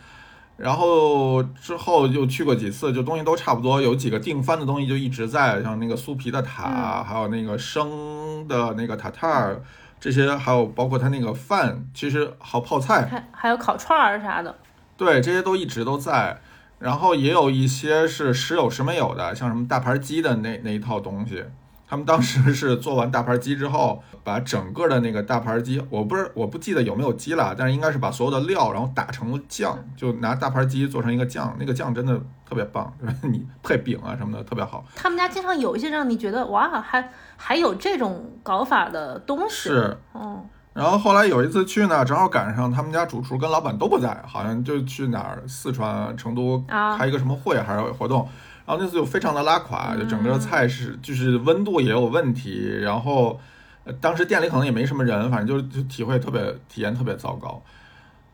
[0.57, 9.63] 然后之后又去过几次，就东西都差不多，有几个定番的东西就一直在，像那个酥皮的塔，还有那个生的那个塔塔尔，
[10.01, 14.59] 这些还有包括它那个饭，其实还有泡菜，还还有烤串儿啥的。
[14.97, 16.41] 对，这些都一直都在。
[16.81, 21.45] 然后也有一些是时有时没有的，像什么大盘鸡的那那一套东西。
[21.89, 32.15] 他们当时是做完大盘鸡之后，把整个的那个大盘鸡，我不是我不记得有没有鸡了，但是应该是把所有的料然后打成了酱，就拿大盘鸡做成一个酱，那个酱真的
[32.47, 34.85] 特别棒，就 是你配饼啊什么的特别好。
[34.95, 39.71] 他们家经常有一些让你觉得哇，还还有这种搞法的东西。
[39.71, 48.29] 是，嗯然后后来有一次去呢，正好赶上他们家主厨跟老板都不在，好像就去哪儿四川成都啊开一个什么会还是活动，
[48.69, 53.41] 然后那次就非常的拉垮，就整个嗯菜是就是温度也有问题，然后
[53.85, 57.63] 呃当时店里可能也没什么人，反正就就体会特别体验特别糟糕。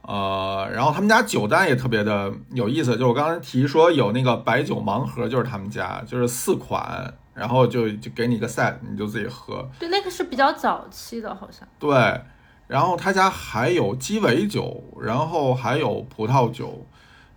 [0.03, 9.67] 呃，然后他们家酒单也特别的有意思，就我刚才提说有那个白酒盲盒，就是他们家，就是四款，然后就就给你一个 set，你就自己喝。
[9.79, 11.67] 对，那个是比较早期的，好像。
[11.79, 12.21] 对，
[12.67, 16.87] 然后他家还有鸡尾酒，然后还有葡萄酒，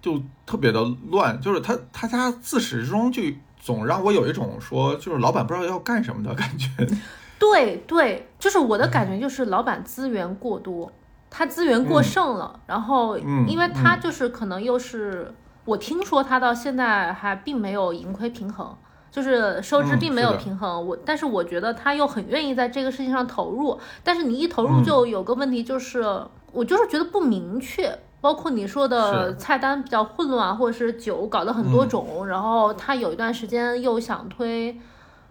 [0.08, 3.22] 就特别的乱，就是他他家自始至终就
[3.60, 6.70] 总让我有一种说，就是老板不知道要干什么的感觉。
[7.38, 10.92] 对对，就是我的感觉就是老板资源过多，
[11.30, 15.34] 他资源过剩了，然后嗯因为他就是可能又是
[15.66, 18.74] 我听说他到现在还并没有盈亏平衡。
[19.10, 26.04] 就是收支嗯并没有平衡，我但是我觉得他又很愿意在这个事情上投入，但是你一投入嗯就有个问题，就是、
[26.52, 31.90] 我就是觉得不明确，包括你说的菜单比较混乱，或者是酒搞了很多嗯。
[31.90, 34.76] 种，然后他有一段时间又想推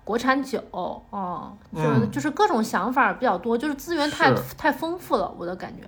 [0.05, 0.63] 国产酒，
[1.11, 2.11] 哦、就是、嗯。
[2.11, 5.83] 就是各种想法比较多，就是资源太太丰富了，我的感觉。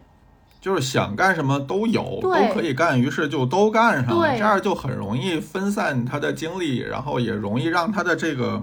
[0.60, 8.60] 就是想干什么都有，都可以干，于是就都干上了，这样就很容易分散他的精力，然后也容易让他的这个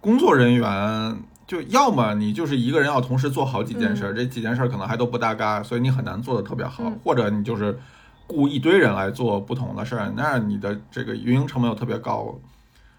[0.00, 7.78] 工作人员就要么你就是一个人要同时做好几件事儿，这几件事儿可能还都不搭嘎，所以你很难做的特别好，嗯或者你就是
[8.26, 12.34] 雇一堆人来做不同的事儿，那你的这个运营成本又特别高。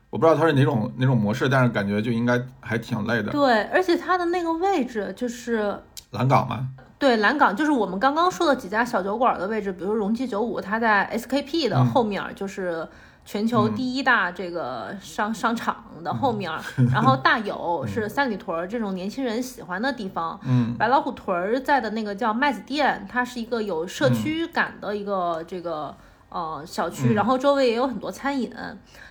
[0.10, 3.32] 我不知道它是哪种哪种模式，但是感觉就应该还挺累的。
[3.32, 5.75] 对，而且它的那个位置就是
[6.12, 6.67] 蓝港嘛，
[6.99, 12.88] 对，蓝港就是我们刚刚说的几家小酒馆的位置，比如说荣记九五，它在 SKP 的嗯后面，就是
[13.25, 16.51] 全球第一大这个商、商场的后面，
[16.91, 20.75] 然后大有是三里屯儿这种年轻人喜欢的地方，嗯。
[20.77, 25.95] 白老虎屯儿在的那个叫麦子店，它是一个有社区感的一个这个。
[26.34, 27.13] 呃，小区，嗯。
[27.13, 28.52] 然后周围也有很多餐饮，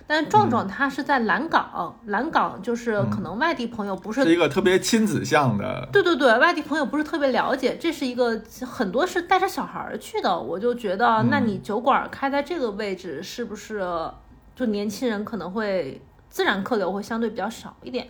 [0.05, 13.81] 但是壮壮他是在蓝港，蓝港就是可能外地朋友不是是一个特别亲子向的，对对对，外地朋友不是特别了解，这是一个很多是带着小孩儿去的，我就觉得，那你酒馆开在这个位置，是不是
[14.53, 18.07] 就年轻人可能会自然客流会相对比较少一点？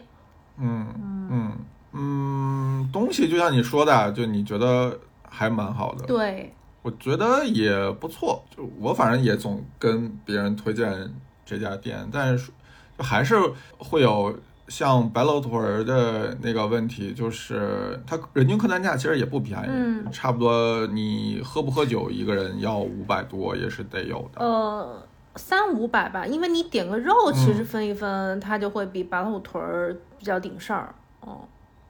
[0.58, 0.88] 嗯
[1.32, 1.52] 嗯
[1.94, 5.00] 嗯，东西就像你说的，就你觉得
[5.30, 8.44] 还蛮好的，对，我觉得也不错。
[8.56, 11.12] 就我反正也总跟别人推荐
[11.44, 12.52] 这家店，但是
[12.96, 13.36] 就还是
[13.80, 24.46] 会有像白楼屯儿的那个问题，就是它人均客单价其实也不便宜，嗯差不多你喝不喝酒一个人要五百多也是得有的。
[24.46, 25.02] 呃，
[25.36, 30.94] 三五百吧，因为你点个肉，其实分一分，它就会比白鹿屯儿比较顶事儿。
[31.22, 31.42] 哦，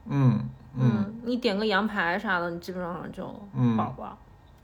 [0.06, 0.40] 嗯
[0.76, 1.04] 嗯。
[1.06, 4.16] 嗯，你点个羊排啥的，你基本上就嗯饱吧。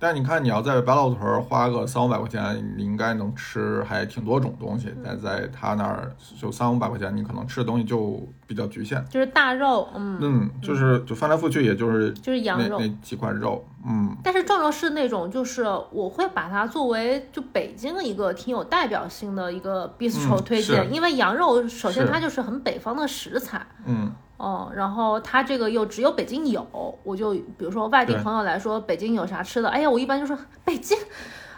[0.02, 4.88] 但你看，你要在白老屯儿花个三五百块钱，你应该能吃还挺多种东西。
[5.04, 6.10] 但在他那儿
[6.40, 9.04] 就三五百块钱，你可能吃的东西就比较局限。
[9.10, 12.78] 就是大肉，嗯，嗯，就是就翻来覆去，也就是就是羊肉。
[12.78, 13.62] 那那几块肉。
[13.86, 29.68] 嗯但是壮壮是那种，就是我会把它作为就北京一个挺有代表性的一个 bistro 嗯推荐，是因为羊肉首先它就是很北方的食材，嗯哦，然后它这个又只有北京有，我就比如说外地朋友来说，北京有啥吃的？
[29.68, 30.96] 哎呀，我一般就说北京，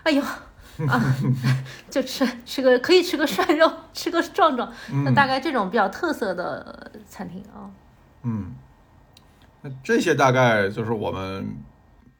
[0.03, 0.23] 哎呦。
[0.89, 0.99] 啊，
[1.91, 4.73] 就吃吃个可以吃个涮肉，吃个壮壮，
[5.05, 7.69] 那嗯大概这种比较特色的餐厅啊。
[8.23, 8.55] 嗯，
[9.61, 11.57] 那这些大概就是我们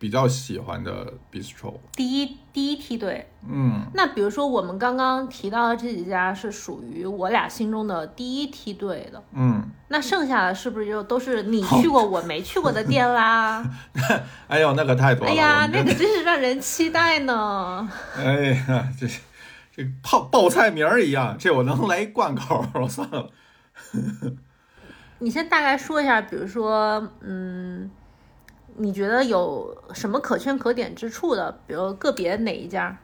[0.03, 1.75] 比较喜欢的 bistro。
[1.93, 13.65] 第一第一梯队，嗯那比如说我们刚刚提到的这几家是属于我俩心中的第一梯队的，嗯，那剩下的是不是就都是你去过我没去过的店啦？
[14.49, 15.31] 哎呦，那可太多了。
[15.31, 17.89] 哎呀，那个真是让人期待呢。
[18.19, 19.07] 哎呀，这
[19.77, 23.31] 这泡报菜名儿一样，这我能来一贯口儿，算了。
[25.21, 27.89] 你先大概说一下，比如说，嗯，
[28.77, 31.61] 你觉得有什么可圈可点之处的？
[31.67, 32.99] 比如个别哪一家？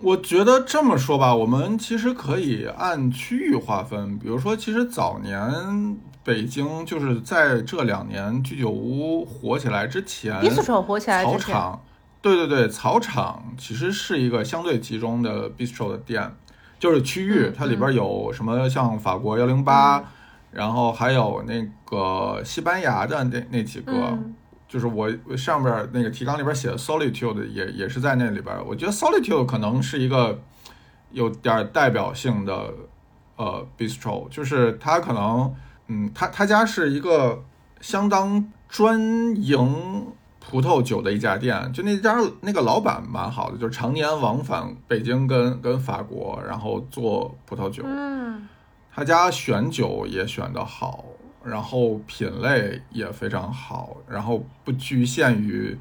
[0.00, 4.18] 我觉得这么说吧，我们其实可以按区域划分。
[4.18, 11.84] 比如说，其实早年北京就是在这两年居酒屋火起来之前，bistro 火起来之前，草场，
[12.20, 16.34] 对对对，草场其实是一个相对集中的 bistro 的店，
[16.80, 20.02] 就是区域，嗯它里边有什么像法国幺零八，
[20.50, 23.92] 然后还有那个西班牙的那那几个。
[23.92, 24.34] 嗯
[24.72, 25.06] 就是我
[25.36, 30.40] 上边那个提纲里边写的 Solitude 也也是在那里边，我觉得 Solitude 可能是一个
[31.10, 32.72] 有点代表性的
[33.36, 35.54] 呃 bistro，就是它可能
[35.88, 37.44] 嗯，他他家是一个
[37.82, 38.98] 相当专
[39.36, 40.06] 营
[40.40, 48.48] 葡萄酒的一家店，就那家那个老板蛮好的，就是常年往返北京跟跟法国，然后做葡萄酒，嗯。
[48.94, 51.02] 他家选酒也选得好，
[51.44, 55.78] 然后品类也非常好，然后不局限于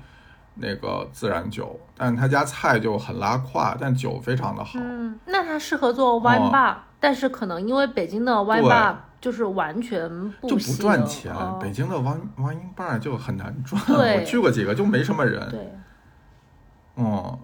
[0.56, 4.80] 那个自然酒，但他家菜就很拉胯，但酒非常的好。
[4.80, 10.10] 嗯，那它适合做 wine 哦 bar，、但是可能因为北京的 wine bar 就是完全
[10.42, 13.82] 不就不赚钱，哦北京的 wine wine bar 就很难赚。
[13.88, 15.50] 我去过几个，就没什么人。
[15.50, 15.72] 对，
[16.96, 17.40] 嗯，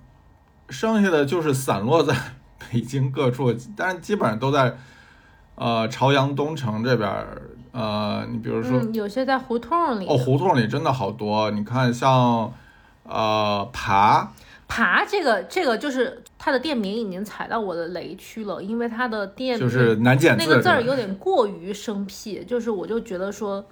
[0.70, 2.14] 剩下的就是散落在
[2.72, 4.76] 北京各处，但是基本上都在
[5.56, 7.42] 呃朝阳东城这边儿。
[7.78, 10.08] 呃，你比如说，嗯，有些在胡同里。
[10.08, 11.52] 哦，胡同里真的好多。
[11.52, 12.52] 你看，像
[13.04, 14.32] 呃爬，
[14.68, 23.64] 爬这个这个就是它的店名已经踩到我的雷区了，因为它的店就是难减字，那个字儿有点过于生僻，就是我就觉得说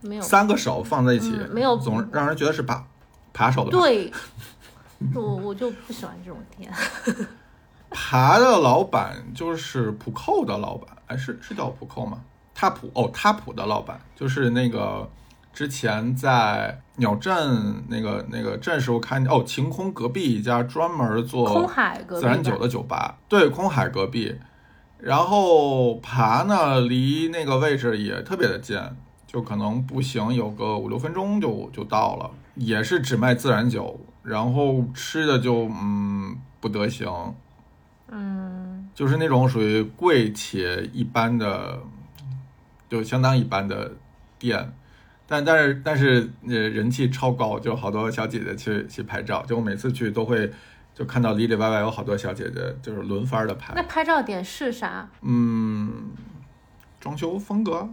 [0.00, 2.84] 没有三个手放在一起，嗯没有总让人觉得是把
[3.32, 3.78] 扒手的扒。
[3.78, 4.12] 对，
[5.14, 6.68] 我我就不喜欢这种店。
[7.88, 12.18] 爬的老板就是普扣的老板，哎，是是叫普扣吗？
[12.58, 15.06] 他普哦，踏普的老板就是那个
[15.52, 24.34] 之前在鸟镇那个那个镇时候开哦，晴空隔壁一家专门做空海隔壁自然酒的酒吧，对，空海隔壁。
[24.98, 28.80] 然后爬呢，离那个位置也特别的近，
[29.26, 37.34] 就可能步行有个五六分钟就就到了，也是只卖自然酒，然后吃的就嗯不得行，
[38.08, 41.78] 嗯，就是那种属于贵且一般的，
[42.88, 43.92] 就相当一般的
[44.38, 44.72] 店，
[45.26, 50.52] 但但是但是呃人气超高，就好多小姐姐去去拍照，就我每次去都会
[50.94, 55.08] 就看到里里外外有好多小姐姐就是轮番的拍那，拍照点是啥？
[55.22, 56.10] 嗯，
[57.00, 57.88] 装修风格，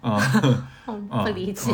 [0.00, 0.20] 啊。
[1.24, 1.72] 不理解。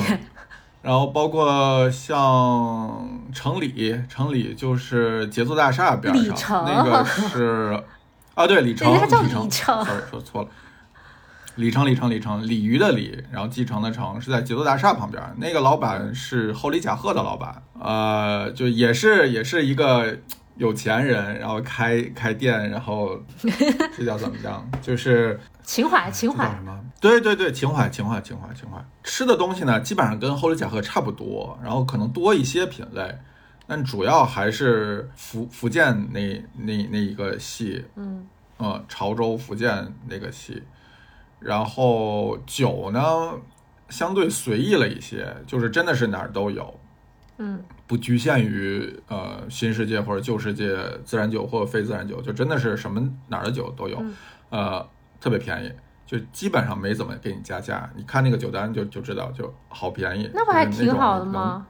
[0.83, 7.83] 然后包括像城里，城里就是节奏大厦边上，那个是
[8.37, 10.49] 啊，对，李城，人家叫里里城，sorry 说错了，
[11.55, 20.19] 里城，里城，里城，鲤鱼的鲤，然后继承的承是在节奏大厦旁边，那个老板是厚里甲贺的老板，呃，就也是也是一个
[20.57, 23.19] 有钱人，然后开开店，然后
[23.97, 26.63] 这叫怎么讲，就是 情怀，情怀什。
[26.63, 26.79] 么？
[27.01, 28.85] 对对对，情怀，情怀，情怀，情怀。
[29.03, 33.19] 吃的东西呢，基本上跟厚里甲贺差不多，然后可能多一些品类，
[33.67, 38.27] 但主要还是福福建那那那一个系，嗯
[38.59, 40.63] 呃，潮州、福建那个系。
[41.41, 43.33] 然后酒呢，
[43.89, 46.81] 相对随意了一些，就是真的是哪儿都有，
[47.39, 54.15] 嗯不局限于呃新世界或者旧世界自然酒或者非自然酒，就真的是什么哪儿的酒都有，嗯
[54.51, 54.89] 呃，
[55.21, 55.73] 特别便宜，
[56.07, 57.89] 就基本上没怎么给你加价。
[57.95, 60.31] 你看那个酒单就就知道，就好便宜。
[60.33, 61.25] 那不还挺好的？
[61.27, 61.67] 吗？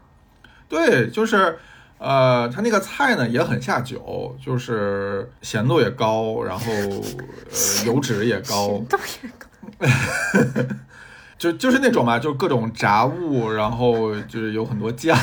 [0.69, 1.59] 对，就是
[1.99, 8.69] 呃，它那个菜呢也很下酒，就是咸度也高，然后呃油脂也高。
[8.85, 9.47] 咸，度也高。
[11.39, 15.19] 就就是那种嘛，就各种炸物，然后就是有很多酱，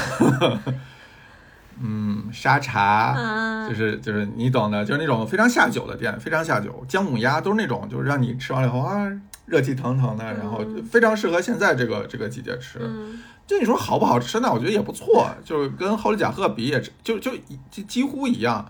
[1.82, 9.12] 嗯，沙茶，嗯就是就是你懂的，就是那种非常下酒的店，非常下酒，姜母鸭都是那种，就是让你吃完了以后啊，
[9.48, 12.80] 热气腾腾的，然后非常适合现在这个这个季节吃。
[12.82, 13.20] 嗯
[13.54, 14.50] 就你说好不好吃呢？
[14.52, 17.32] 我觉得也不错，就是跟厚里甲贺比也就就
[17.70, 18.68] 就几乎一样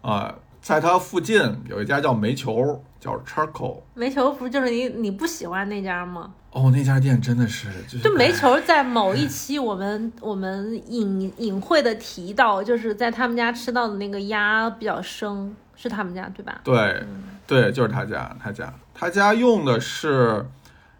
[0.00, 3.80] 啊、在它附近有一家叫煤球，叫 Charcoal。
[3.94, 6.32] 煤球不就是你你不喜欢那家吗？
[6.50, 16.60] 哦，那家店真的是就是就煤球在某一期我们我们隐隐晦的提到，就是在他们家吃到的那个鸭比较生，是他们家对吧？
[16.64, 17.04] 对，
[17.46, 20.44] 对，就是他家，他家，他家用的是，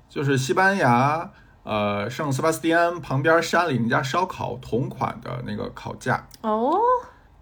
[0.09, 1.31] 就是西班牙，
[1.65, 6.27] 呃，圣斯巴斯蒂安旁边山里那家烧烤同款的那个烤架。
[6.41, 6.73] 哦，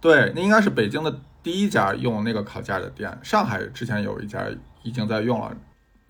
[0.00, 4.44] 对，那应该是北京的第一家用那个烤架的店，上海之前有一家
[4.82, 5.56] 已经在用了，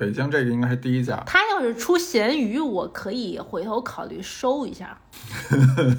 [0.00, 1.22] 北京这个应该是第一家。
[1.26, 4.96] 他要是出咸鱼，我可以回头考虑收一下，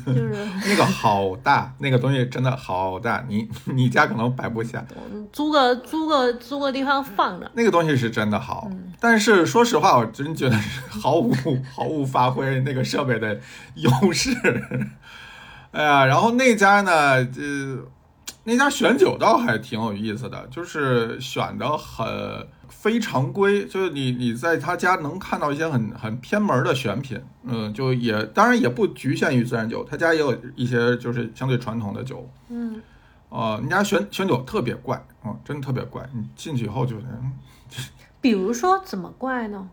[0.07, 4.83] 就是那个好大，那个东西真的好大，你你家可能摆不下。
[5.13, 7.49] 嗯租个租个租个地方放着。
[7.53, 8.67] 那个东西是真的好，
[8.99, 11.31] 但是说实话，我真觉得是毫无
[11.71, 13.39] 毫无发挥那个设备的
[13.75, 14.31] 优势。
[15.71, 17.41] 哎呀，然后那家呢，这
[18.43, 22.03] 那家选酒倒还挺有意思的，就是选的很
[22.71, 32.81] 非常规，就是你你在他家能看到一些很很偏门的选品，嗯，就也当然也不局限于自然酒，他家也有一些就是相对传统的酒，嗯，
[33.29, 37.33] 呃，人家选选酒特别怪，嗯，真的特别怪，你进去以后就嗯。
[38.19, 39.69] 比如说怎么怪呢？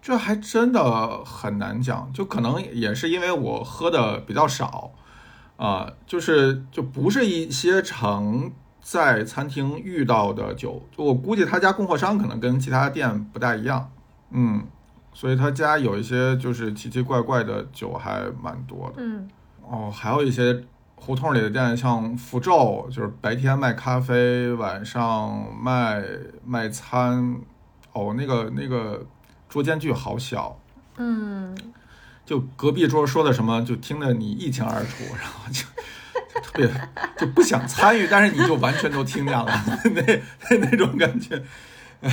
[0.00, 4.92] 这还真的很难讲，就可能也是因为我喝的比较少，
[5.56, 8.50] 啊、就是就不是一些常
[8.88, 13.90] 在餐厅遇到的酒，我估计他家供货商可能跟其他店不大一样，
[14.30, 14.64] 嗯，
[15.12, 18.94] 所以他家有一些就是奇奇怪怪的酒还蛮多的。
[18.98, 19.28] 嗯
[19.68, 20.62] 哦，还有一些
[20.94, 26.04] 胡同里的店，像符咒，就是白天卖咖啡，晚上卖
[26.44, 27.40] 卖餐。
[27.92, 29.04] 哦，那个那个
[29.48, 30.56] 桌间距好小，
[30.96, 31.56] 嗯，
[32.24, 35.64] 就隔壁桌说的什么，就听得你一清二楚，然后就
[36.36, 36.70] 就特别
[37.16, 39.46] 就不想参与，但是你就完全都听见了，
[40.50, 41.42] 那那种感觉。
[42.02, 42.10] 哎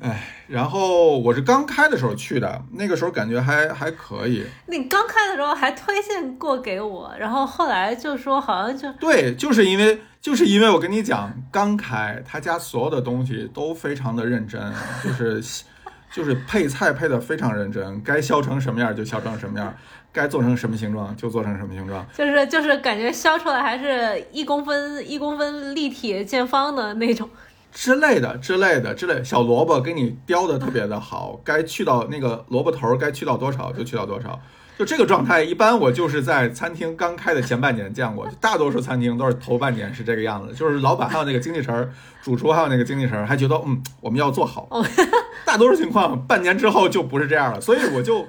[0.00, 4.44] 哎，然后我是刚开的时候去的，那个时候感觉还还可以。
[4.66, 14.60] 你刚开的时候还推荐过给我，然后后来就说好像就对，就是因为就是因为我跟你讲，刚开他家所有的东西都非常的认真，
[15.04, 15.64] 就是
[16.12, 19.72] 就是配菜配的非常认真，该削成什么样就削成什么样，
[20.12, 22.06] 该做成什么形状就做成什么形状。
[22.16, 27.28] 就是就是感觉削出来还是一公分一公分立体见方的那种。
[27.74, 34.38] 之类的之类的之类，小萝卜给你雕的特别的好，该去到那个萝卜头儿该去到多少就去到多少，
[34.78, 41.90] 就这个状态，一般我就是在餐厅刚开的前半年见过，大多数餐厅都是头半年是这个样子，就是老板还有那个经济层、
[42.20, 44.68] 主厨还有那个经济层还觉得嗯我们要做好，
[45.46, 48.26] 大多数情况半年之后就不是这样了，所以我就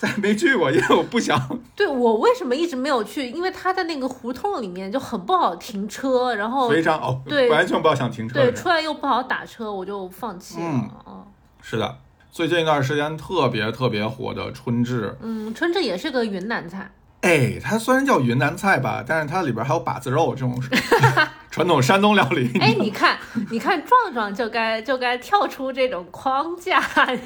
[0.00, 1.38] 再没去过，因为我不想。
[1.76, 3.28] 对我为什么一直没有去？
[3.28, 8.40] 因为他在那个胡同里面就很不好停车，然后非常哦，对完全不好想停车。
[8.40, 10.66] 对，出来又不好打车，我就放弃了。
[11.06, 11.22] 嗯，
[11.60, 11.98] 是的。
[12.30, 16.90] 最近一段时间特别特别火的春至，嗯，春至也是个云南菜。
[17.20, 20.58] 哎，它虽然叫云南菜吧，但是它里边还有把子肉这种
[21.50, 22.50] 传统山东料理。
[22.58, 23.18] 哎，你看，
[23.50, 26.80] 你看，壮壮就该就该跳出这种框架。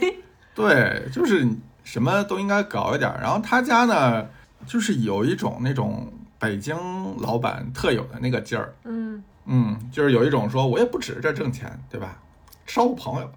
[0.53, 1.47] 对，就是
[1.85, 3.15] 什么都应该搞一点。
[3.21, 4.27] 然后他家呢，
[4.67, 6.77] 就是有一种那种北京
[7.19, 8.75] 老板特有的那个劲儿。
[8.85, 12.19] 嗯嗯，就是有一种说我也不指着挣钱，对吧？
[12.67, 13.31] 招呼朋友，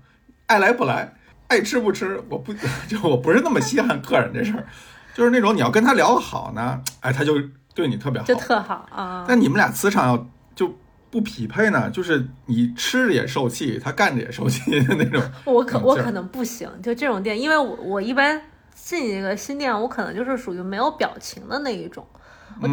[0.47, 1.13] 爱来不来。
[1.49, 2.53] 爱吃不吃，我不
[2.89, 4.65] 就我不是那么稀罕客人这事儿，
[5.13, 7.41] 就是那种你要跟他聊好呢，哎，他就
[7.73, 9.23] 对你特别好，就特好啊。
[9.27, 10.75] 但你们俩磁场要就
[11.17, 15.19] 不匹配呢，就是你吃着也受气，他干着也受气的那种。
[15.45, 18.39] 我可我可能不行，就这种店，因为我我一般
[18.75, 22.05] 进一个新店，我可能就是属于没有表情的那一种，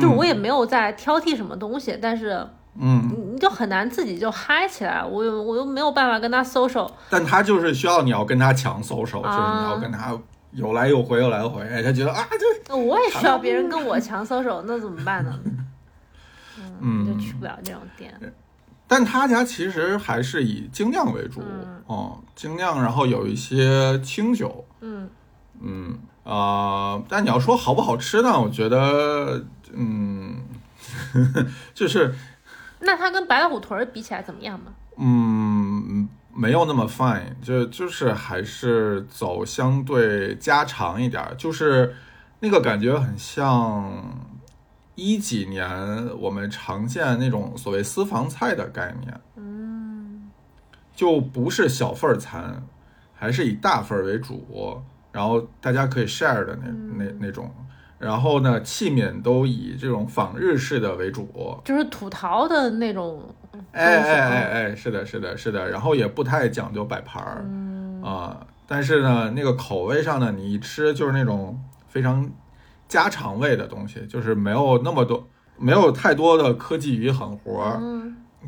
[0.01, 2.47] 就我也没有在挑剔什么东西，但是。
[2.76, 10.12] 嗯，你就很难自己就嗨起来，我又我又没有办法跟他 social，但他就是需要你要跟他强 social，就是你要跟他
[10.51, 12.26] 有来有回，有来有回，他觉得啊，
[12.68, 15.32] 就我也需要别人跟我强 social，那怎么办呢？
[16.81, 18.12] 嗯，就去不了这种店。
[18.87, 21.43] 但他家其实还是以精酿为主，
[21.87, 25.09] 哦，精酿，然后有一些清酒，嗯
[25.61, 28.39] 嗯啊，但你要说好不好吃呢？
[28.39, 30.37] 我觉得，嗯，
[31.75, 32.14] 就是。
[32.81, 34.66] 那它跟白虎屯比起来怎么样嘛？
[34.99, 41.97] 嗯，没有那么 fine，就就是还是走相对家常一点，就是
[42.41, 43.91] 那个感觉很像
[44.95, 45.68] 一几年
[46.18, 49.20] 我们常见那种所谓私房菜的概念。
[49.36, 50.30] 嗯，
[50.95, 52.62] 就不是小份儿餐，
[53.14, 54.82] 还是以大份为主，
[55.12, 57.51] 然后大家可以 share 的那那那种。
[57.99, 63.22] 然后呢，器皿都以这种仿日式的为主，就是土陶的那种。
[63.70, 65.70] 哎哎哎哎，是的，是的，是的。
[65.70, 67.47] 然后也不太讲究摆盘儿，
[68.05, 72.28] 啊，但是呢，那个口味上呢，你一吃就是那种非常
[72.89, 75.26] 家常味的东西，就是没有那么多，
[75.59, 77.80] 没有太多的科技与狠活儿，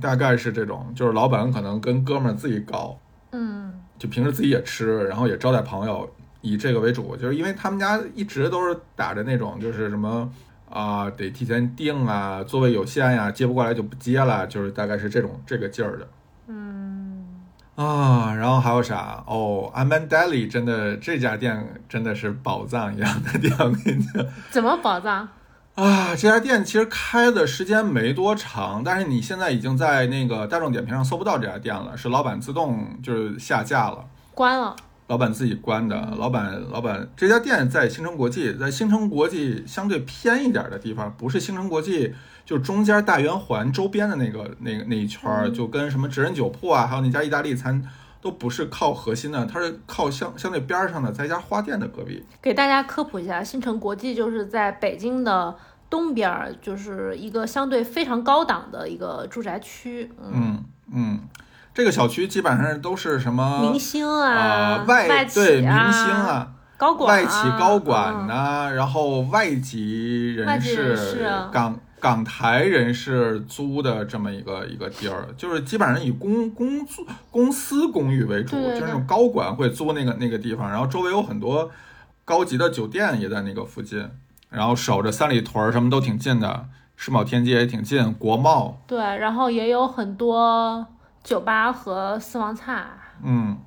[0.01, 0.93] 大概是这种。
[0.95, 2.99] 就是老板可能跟哥们儿自己搞，
[3.33, 6.09] 嗯，就平时自己也吃，然后也招待朋友。
[6.43, 10.31] 以这个为主，就是因为他们家一直都是打着那种，就是什么
[10.71, 16.09] 啊，得提前订啊，座位有限呀，接不过来就不接了，就是大概是这种这个劲儿的。
[17.77, 19.23] 嗯啊，然后还有啥？
[19.27, 24.25] 哦，Amandeli 真的这家店真的是宝藏一样的店，我跟你讲。
[24.51, 25.29] 怎么宝藏？
[25.75, 34.03] 啊，这家店其实开的时间没多长，但是你现在已经在那个大众点评上搜不到这家店了，是老板自动就是下架了，
[34.35, 34.75] 关了。
[35.09, 42.13] 老板自己关的，老板老板这家店在星城国际，在星城国际相对偏一点的地方，不是星城国际，
[42.47, 47.83] 就中间大圆环周边的那个那个那一圈儿，就跟什么职人酒铺啊，还有那家意大利餐，
[48.23, 52.25] 都不是靠核心的，它是靠相相对边上的，在一家花店的隔壁。
[52.41, 55.55] 给大家科普一下，新城国际就是在北京的
[55.91, 60.11] 东边，就是一个相对非常高档的一个住宅区。
[60.23, 61.21] 嗯嗯。
[61.75, 70.97] 这个小区基本上都是什么明星啊，外对明星啊，高管、外企高管呐，然后外籍人士、
[71.53, 81.71] 港港台人士租的这么一个一个地儿，就是基本上以公公租公司公寓为主，就是那种高管会租那个那个地方，然后周围有很多
[82.25, 84.09] 高级的酒店也在那个附近，
[84.51, 88.83] 然后守着三里屯什么都挺近的，世贸天阶也挺近，国贸。
[88.87, 90.87] 对，然后也有很多。
[91.27, 92.87] 酒吧和私房菜，
[93.25, 93.59] 嗯，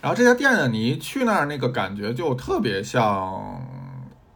[0.00, 3.60] 然后这家店呢，你一去那儿，那个感觉就特别像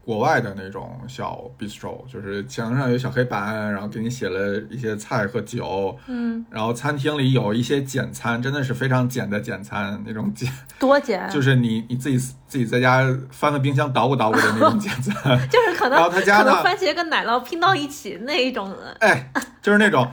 [0.07, 10.49] 国外的那种小 bistro，就是墙上有小黑板，然后给你写了一些菜和酒，嗯，然后餐厅里有一些简餐，真的是非常简的简餐那种简，
[10.79, 15.13] 多简， 就是你你自己自己在家翻个冰箱捣鼓捣鼓的那种简餐，
[15.51, 19.29] 就是可能，然后他家呢，番茄跟奶酪拼到一起那一种，哎，
[19.61, 20.09] 就是那种。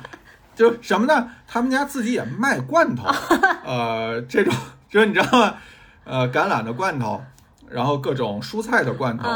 [0.56, 1.32] 就什么呢？
[1.48, 3.10] 他们家自己也卖罐头，
[3.66, 4.54] 呃，这种
[4.88, 5.56] 就是你知道吗？
[6.04, 7.20] 呃，橄榄的罐头，
[7.74, 9.28] 然后各种蔬菜的罐头，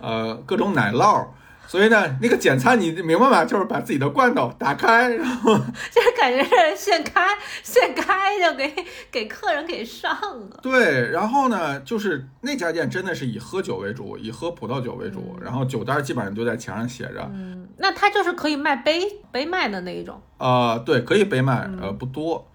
[0.00, 1.26] 呃，各种奶酪，
[1.66, 3.44] 所以呢，那个简餐你明白吧？
[3.44, 5.56] 就是把自己的罐头打开，然后
[5.90, 7.26] 就是感觉是现开
[7.62, 8.72] 现开就给
[9.10, 10.60] 给客人给上了。
[10.62, 17.28] 对，然后呢，就是那家店真的是以喝酒为主，以喝葡萄酒为主，然后酒单基本上就在墙上写着。
[17.32, 20.20] 嗯，那它就是可以卖杯杯卖的那一种。
[20.38, 22.46] 呃，对，可以杯卖，呃，不多。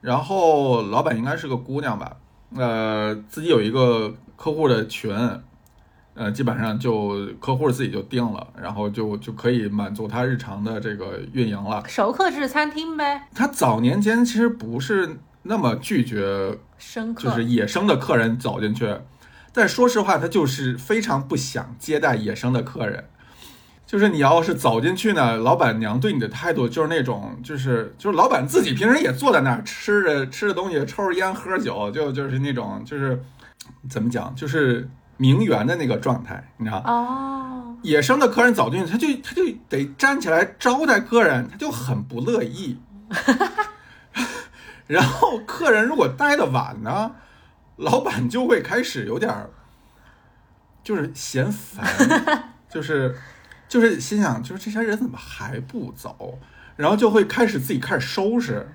[0.00, 2.16] 然后老板应该是个姑娘吧，
[2.56, 5.14] 呃，自己有一个客户的群。
[6.14, 11.82] 呃，基本上就客户自己就定了，然后就就可以满足他日常的这个运营了。
[11.86, 13.28] 熟客制餐厅呗。
[13.34, 18.94] 他早年间其实不是那么拒绝生客，就是野生的客人走进去，
[19.54, 23.04] 但说实话，他就是非常不想接待野生的客人。
[23.86, 33.22] 就是你要是走进去呢，老板娘对你的态度就是那种，就是就是老板自己平时也坐在那儿吃着吃着东西，抽着烟，喝着酒，就就是那种就是
[33.88, 34.88] 怎么讲，就是。
[35.20, 42.80] 名媛的那个状态，你知道哦，野生的客人走进去，他就他就得站起来招待客人，他就很不乐意。
[44.88, 47.16] 然后客人如果待的晚呢，
[47.76, 49.50] 老板就会开始有点儿，
[50.82, 51.84] 就是嫌烦，
[52.70, 53.14] 就是
[53.68, 56.38] 就是心想，就是这些人怎么还不走？
[56.76, 58.66] 然后就会开始自己开始收拾，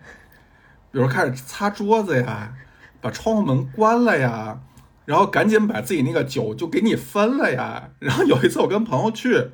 [0.91, 2.53] 比如开始擦桌子呀，
[3.01, 4.59] 把窗户门关了呀。
[5.05, 7.89] 然后赶紧把自己那个酒就给你分了呀。
[7.99, 9.51] 然后有一次我跟朋友去，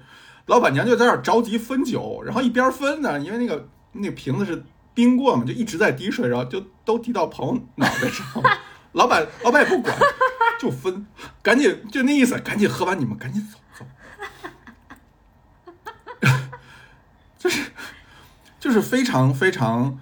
[0.47, 8.25] 老板娘就在那儿着急分酒，然后一边分呢，因为那个那瓶子是冰过嘛，就一直在滴水，然后就都滴到朋友脑袋上。
[8.93, 9.95] 老板老板也不管，
[10.59, 11.05] 就分，
[11.41, 13.85] 赶紧就那意思，赶紧喝完你们赶紧走走。
[17.39, 17.71] 就是
[18.59, 19.99] 就是非常非常。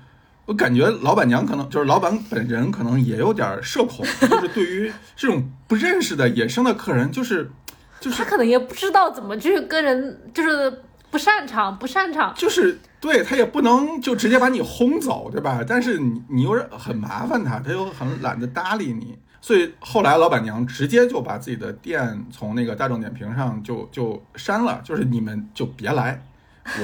[0.50, 7.52] 我感觉老板娘可能就是老板本人，可能也有点社恐，就是对于这种不认识的野生的客人，就是
[8.00, 10.82] 就是他可能也不知道怎么去跟人，就是
[11.12, 15.64] 不擅长，不擅长，就是对他也不能就直接把你轰走，对吧？
[15.68, 26.26] 但是你你又很麻烦他，他又很懒得搭理你，所以后来老板娘直接就把自己的店从那个大众点评上就就删了，就是你们就别来，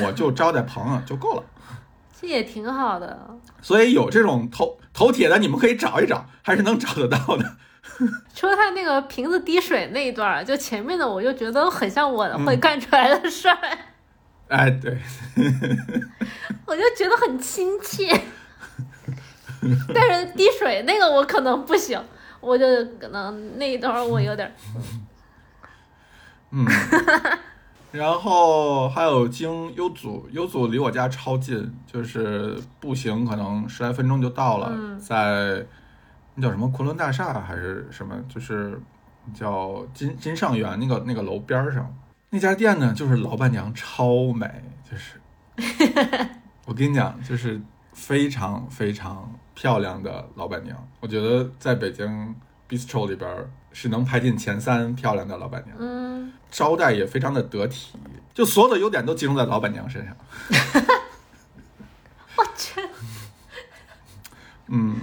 [0.03, 1.43] 我就招待朋友就够了。
[2.19, 7.57] 这也挺好的，所以有这种头头铁的，你们可以找一找，还是能找得到的。
[8.33, 13.57] 除了他那个瓶子滴水那一段，就前面的，我就觉得很像我会干出来的事儿。
[14.47, 14.97] 哎，对，
[16.65, 18.21] 我就觉得很亲切。
[19.93, 22.01] 但是滴水那个我可能不行，
[22.39, 22.65] 我就
[22.99, 24.55] 可能那一段我有点。
[26.51, 26.65] 嗯。
[27.95, 35.65] 然后还有经优祖，优祖离我家超近，就是步行可能十来分钟就到了，在
[36.35, 38.81] 那叫什么昆仑大厦还是什么，就是
[39.33, 41.95] 叫金金上园那个那个楼边上
[42.29, 44.49] 那家店呢，就是老板娘超美，
[44.83, 45.21] 就是
[46.67, 47.61] 我跟你讲，就是
[47.93, 52.35] 非常非常漂亮的老板娘，我觉得在北京
[52.67, 53.29] bistro 里边。
[53.77, 57.91] 是能排进前三漂亮的老板娘，嗯，招待也非常的得体，
[58.33, 60.15] 就所有的优点都集中在老板娘身上。
[62.37, 62.79] 我去，
[64.67, 64.95] 嗯，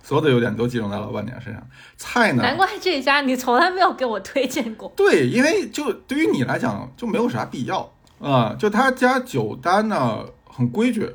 [0.00, 1.60] 所有的优点都集中在老板娘身上。
[1.96, 2.40] 菜呢？
[2.40, 4.90] 难怪这家你从来没有给我推荐过。
[4.96, 8.54] 对，因为就对于你来讲就没有啥必要啊。
[8.56, 11.12] 就他家酒单呢很规矩。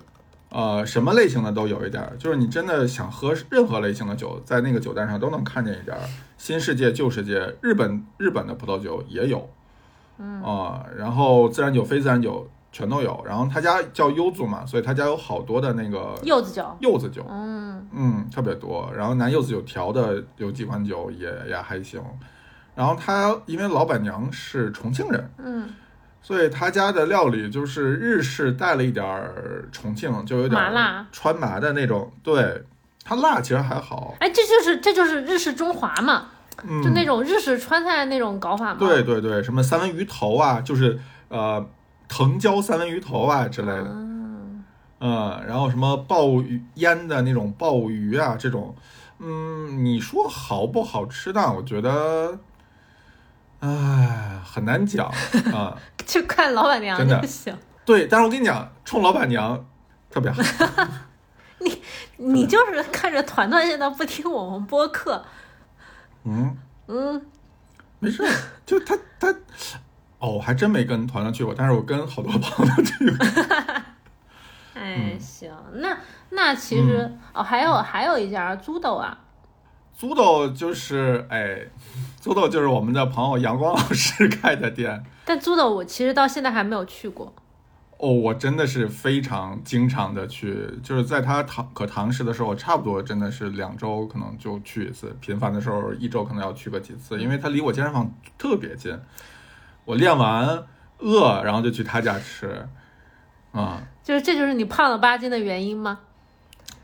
[0.50, 5.98] 呃，什么类型的都有一点，就是你真的想喝任何类型的酒，在那个酒单上都能看见一点。
[6.38, 9.50] 新世界、旧世界，日本日本的葡萄酒也有，
[10.18, 13.22] 嗯啊，然后自然酒、非自然酒全都有。
[13.26, 18.89] 然后他家叫优祖嘛，所以他家有好多的那个柚子酒，柚子酒，嗯嗯，特别多。
[18.96, 22.02] 然后拿柚子酒调的有几款酒也也还行。
[22.76, 25.70] 然后他因为老板娘是重庆人，嗯。
[26.26, 29.05] 所以他家的料理就是日式带了一点
[29.71, 32.11] 重庆，就有点麻辣川麻的那种。
[32.23, 32.63] 对，
[33.03, 34.15] 它辣其实还好。
[34.19, 36.30] 哎，这就是这就是日式中华嘛，
[36.84, 38.78] 就那种日式川菜那种搞法嘛。
[38.80, 41.63] 对对对，什么三文鱼头啊，就是呃
[42.07, 43.91] 藤椒三文鱼头啊之类的。
[43.93, 44.63] 嗯。
[45.01, 48.76] 嗯，然后什么鲍鱼腌的那种鲍鱼啊，这种，
[49.19, 51.53] 嗯，你说好不好吃呢？
[51.55, 52.39] 我觉得。
[53.66, 55.07] 唉，很难讲
[55.51, 57.57] 啊， 就看老板娘就行。
[57.84, 59.66] 对，但是我跟你讲，冲老板娘
[60.09, 60.43] 特别好。
[61.59, 61.82] 你
[62.18, 65.26] 你就是看着团团现在不听我们播客。
[66.26, 66.55] 嗯
[66.88, 67.26] 嗯，
[67.99, 68.24] 没事，
[68.66, 69.34] 就他他
[70.20, 73.26] 哦，我还真没跟团团去过，但是我跟好多朋友去过。
[74.76, 75.97] 哎，行，那
[76.30, 79.18] 那其实哦，还有还有一家租豆啊。
[79.98, 81.62] 租豆就是哎，
[82.20, 85.04] 租豆就是我们的朋友阳光老师开的店。
[85.26, 87.34] 但租豆我其实到现在还没有去过。
[87.98, 99.00] 哦，我真的是非常经常的去，就是在他堂可堂食的时候，差不多真的是两周可能就去一次，频繁的时候一周可能要去个几次，因为他离我健身房特别近。
[99.86, 100.66] 我练完
[101.00, 102.68] 饿，然后就去他家吃，
[103.54, 106.00] 啊、就是这就是你胖了八斤的原因吗？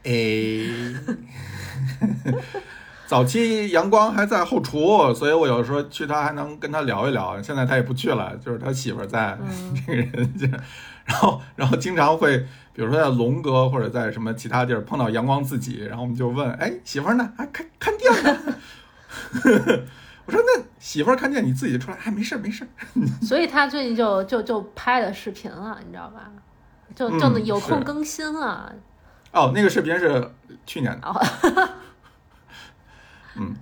[0.04, 0.70] 诶，
[3.12, 7.42] 早期阳光还在后厨，所以我有时候去他还能跟他聊一聊。
[7.42, 9.38] 现在他也不去了，就是他媳妇儿在，
[9.86, 10.48] 这个人就，
[11.04, 12.38] 然后然后经常会，
[12.72, 17.34] 比如说在龙哥或者在什么其他地儿碰到阳光自己，然后我们就问，哎，媳妇儿呢？
[17.38, 18.56] 还看看店呢？
[20.26, 22.68] 我说那媳妇儿看见你自己出来，哎，没事儿没事儿。
[23.22, 26.32] 所以他最近就就就拍了视频了，你知道吧？
[26.96, 28.74] 就嗯就有空更新了。
[29.34, 30.32] 哦，那个视频是
[30.66, 31.10] 去年的。
[31.10, 31.70] 哦
[33.36, 33.56] 嗯，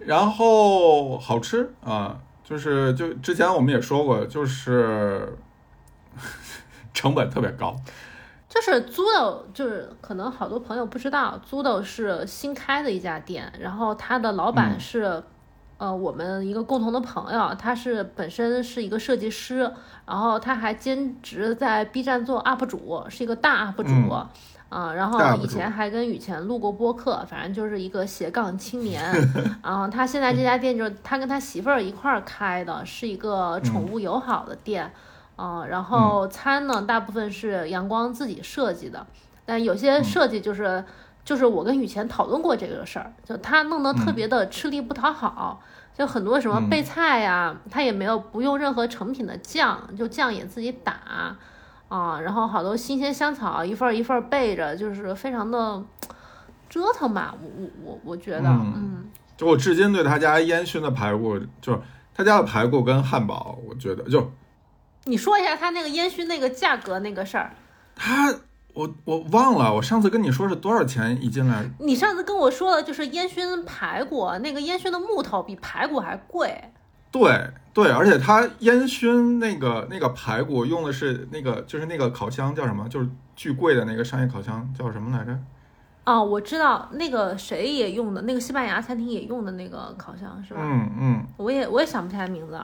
[0.00, 5.36] 然后好吃啊，就是就之前我们也说过，就是
[6.92, 7.76] 成本特别高。
[8.48, 15.22] 就是租的，就是可能好多朋友不知道，租的是新开的一家店，然后他的老板嗯是，
[15.78, 19.72] 呃，我们一个共同的朋友，他是本身是一个设计师，
[20.06, 23.90] 然后他还兼职在 B 站做 UP 主，是一个大 UP 主。
[23.90, 24.28] 嗯
[24.70, 29.02] 啊、然后以前还跟雨前录过播客，反正就是一个斜杠青年。
[29.64, 34.92] 然后他现在这家店就是他跟他媳妇儿一块儿开的，是一个宠物友好的店。
[35.36, 39.06] 啊、然后餐呢，大部分是阳光自己设计的，
[39.46, 40.84] 但有些设计就是、
[41.28, 45.60] 就是我跟雨前讨论过这个事儿，就他弄得特别的吃力不讨好，
[45.94, 51.36] 就很多什么备菜呀，他也没有不用任何成品的酱，就酱也自己打。
[51.88, 55.82] 啊，然后好多新鲜香草一份儿一份儿备着，就是非常的
[56.70, 61.80] 折腾吧，我我我我觉得，嗯嗯就我至今对他家烟熏的排骨，就是
[62.14, 64.32] 他家的排骨跟汉堡，我觉得就
[65.04, 67.52] 你说一下他那个烟熏那个价格那个事儿。
[67.94, 68.34] 他
[68.78, 71.68] 我我忘了，我上次跟你说是多少钱一斤来？
[71.80, 76.56] 你上次跟我说的就是烟熏排骨，那个烟熏的木头比排骨还贵。
[77.10, 82.88] 对对，而且它烟熏那个那个排骨用的是那个就是那个烤箱叫什么？
[82.88, 85.36] 就是巨贵的那个商业烤箱叫什么来着？
[86.04, 90.60] 哦，我知道那个谁也用的，那个西班牙餐厅也用的那个烤箱是吧？
[90.62, 92.56] 嗯嗯，我也我也想不起来名字。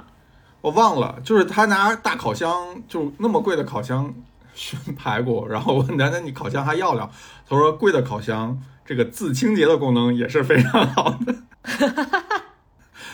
[0.60, 4.14] 我忘了，就是他拿大烤箱，就那么贵的烤箱
[4.54, 7.10] 熏排骨，然后我问他，那你烤箱还要不要？
[7.48, 11.34] 他说贵的烤箱这个自清洁的功能也是非常好的，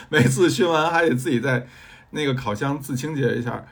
[0.09, 1.67] 每次熏完还得自己在
[2.11, 3.65] 那个烤箱自清洁一下。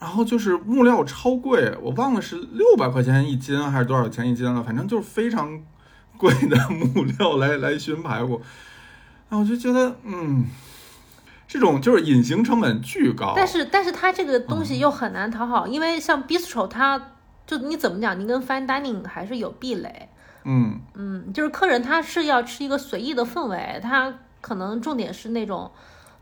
[0.00, 2.20] 然后就是木料超贵，我忘了。
[2.20, 5.62] 是六百块钱一斤还是多少钱一斤了，反正就是非常
[6.18, 8.42] 贵的木料来来熏排骨。
[9.30, 10.44] 啊我就觉得，嗯，
[11.54, 13.32] 这种就是隐形成本巨高。
[13.36, 17.00] 但是但是它这个东西又很难讨好，因为像 bistro 它
[17.46, 20.08] 就你怎么讲，你跟 fine dining 还是有壁垒。
[20.42, 25.70] 嗯，嗯，就是客人他是要吃一个随意的氛围，他可能重点是那种。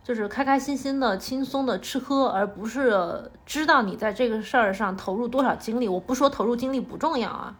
[0.05, 5.87] 就是开开心心的、轻松的吃喝，而不是知道你在这个事儿上投入多少精力。
[5.87, 7.55] 我不说投入精力不重要啊，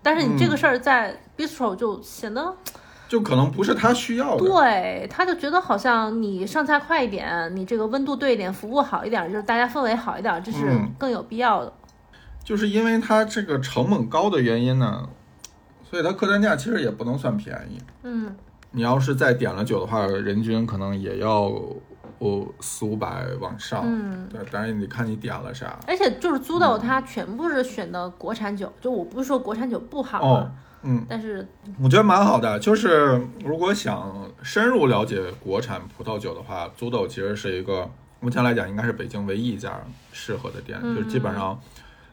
[0.00, 2.54] 但是你这个事儿在 bistro 就显得
[3.08, 4.44] 就可能不是他需要的。
[4.44, 11.72] 对，他就觉得好像你上菜快一点，你这个温度对一点，服务好一点，就是大家氛围好一点，这是嗯更有必要的。
[12.44, 15.08] 就是因为它这个成本高的原因呢，
[15.90, 17.78] 所以它客单价其实也不能算便宜。
[18.02, 18.34] 嗯，
[18.70, 21.50] 你要是再点了酒的话，人均可能也要
[22.18, 23.82] 哦四五百往上。
[23.84, 25.78] 嗯，对，当然你看你点了啥。
[25.86, 30.50] 而且就是租豆，它全部是选的国产酒，就我不是说国产酒不好啊，哦，
[30.82, 31.46] 嗯，但是
[31.82, 32.58] 我觉得蛮好的。
[32.58, 39.80] 就是如果想深入了解国产葡萄酒的话，租豆其实是一个目前来讲应该是北京唯一一家
[40.12, 41.58] 适合的店，嗯就是基本上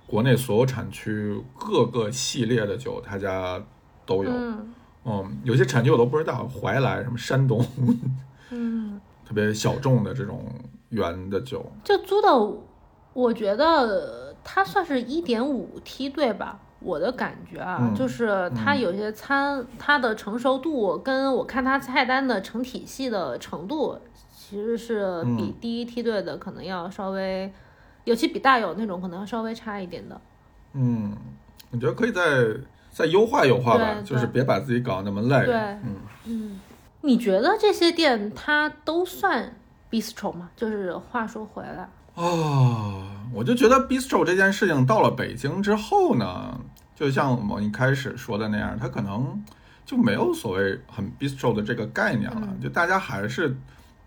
[0.08, 3.62] 国内所有产区各个系列的酒，他家
[4.06, 4.30] 都有。
[4.32, 4.74] 嗯
[5.08, 7.64] 嗯，有些产区我都不知道，怀来什么山东，
[8.50, 10.44] 嗯， 特别小众的这种
[10.90, 11.72] 原的酒。
[11.84, 12.64] 就租豆，
[13.14, 16.60] 我觉得它算是一点五梯队吧。
[16.80, 23.98] 我的感觉啊，嗯就是它有些餐，它的成熟度跟我看它菜单的成体系的程度，
[24.36, 27.52] 其实是比嗯第一梯队的可能要稍微，
[28.04, 30.20] 尤其比大友那种可能要稍微差一点的。
[30.74, 31.16] 嗯，
[31.72, 32.22] 我觉得可以再
[32.92, 35.46] 再优化优化吧，就是别把自己搞得那么累。
[35.46, 35.96] 对嗯，
[36.26, 36.60] 嗯，
[37.02, 39.56] 你觉得这些店它都算
[39.90, 40.50] bistro 吗？
[40.56, 43.04] 就是话说回来，哦，
[43.34, 46.60] 我就觉得 bistro 这件事情到了北京之后呢，
[46.96, 49.44] 就像我们一开始说的那样，它可能
[49.86, 53.56] 就没有所谓很 bistro 的这个概念了，嗯就大家还是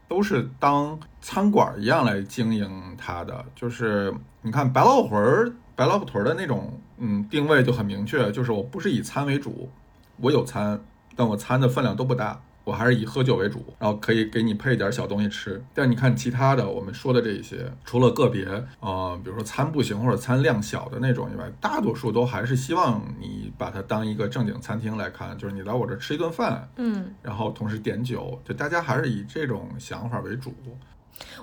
[0.09, 3.45] 都是当餐馆一样来经营它的。
[3.55, 9.71] 就是你看白老魂儿、白老虎屯儿的那种，嗯，定位就很明确，就是我不是以餐为主，
[10.17, 10.81] 我有餐，
[11.15, 12.41] 但我餐的分量都不大。
[12.69, 15.65] 我还是以喝酒为主，然后可以给你配点小东西吃。
[15.73, 18.45] 但你看其他的，我们说的这一些，除了个别
[18.81, 30.53] 啊、比如说餐不行或者餐量小的那种以外，大多数都还是希望你把它当一个正经餐厅来看，就是你来我这吃一顿饭，嗯，然后同时点酒，就大家还是以这种想法为主。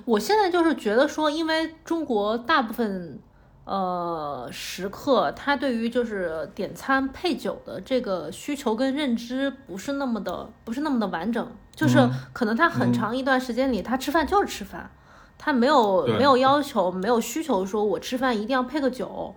[0.06, 3.20] 我现在就是觉得说，因为中国大部分
[3.66, 14.90] 呃食客，他对于就是点餐配酒的这个需求跟认知不是那么的不是那么的完整，就是嗯可能他很长一段时间里，他吃饭就是吃饭，
[15.38, 19.36] 他没有没有要求，没有需求说我吃饭一定要配个酒，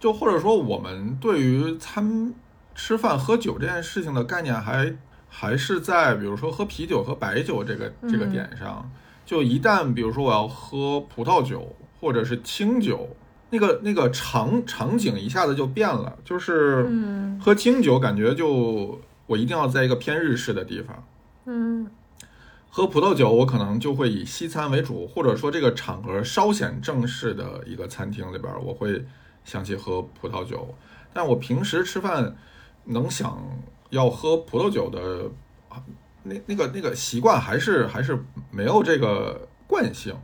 [0.00, 2.34] 就或者说，我们对于餐
[2.74, 4.94] 吃饭喝酒这件事情的概念还
[5.28, 8.30] 还是在比如说喝啤酒和白酒这个这个嗯。
[8.32, 8.90] 点上。
[9.26, 13.08] 就一旦比如说我要喝葡萄酒或者是清酒，
[13.56, 21.04] 那个那个场场景一下子就变了，就是嗯喝清酒感觉就我一定要在一个偏日式的地方。
[21.46, 21.88] 嗯
[22.68, 29.02] 喝葡萄酒，我可能就会以西餐为主，或者说这个场合稍显正式的一个餐厅里边，我会
[29.44, 30.74] 想起喝葡萄酒。
[31.14, 32.36] 但我平时吃饭
[32.84, 33.42] 能想
[33.88, 35.30] 要喝葡萄酒的，
[35.70, 35.82] 啊
[36.24, 40.14] 那那个那个习惯还是还是没有这个惯性。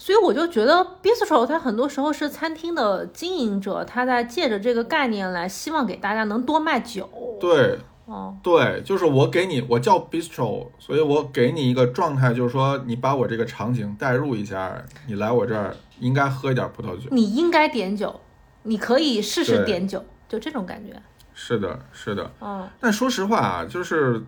[0.00, 7.06] 所以我就觉得 bistro 它很多时候是餐厅的经营者，他在借着这个概念来希望给大家能多卖酒。
[7.38, 17.10] 对哦，对，就是我给你，我叫 bistro，所以我给你一个状态，就是说你把我这个场景代入一下，你来我这儿应该喝一点葡萄酒。
[17.10, 18.18] 你应该点酒，
[18.62, 20.98] 你可以试试点酒，就这种感觉。
[21.34, 22.32] 是的，是的。
[22.40, 24.24] 嗯但说实话啊，就是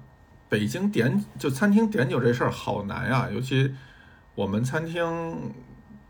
[0.50, 3.72] 北京点就餐厅点酒这事儿好难呀、尤其
[4.34, 5.52] 我们餐厅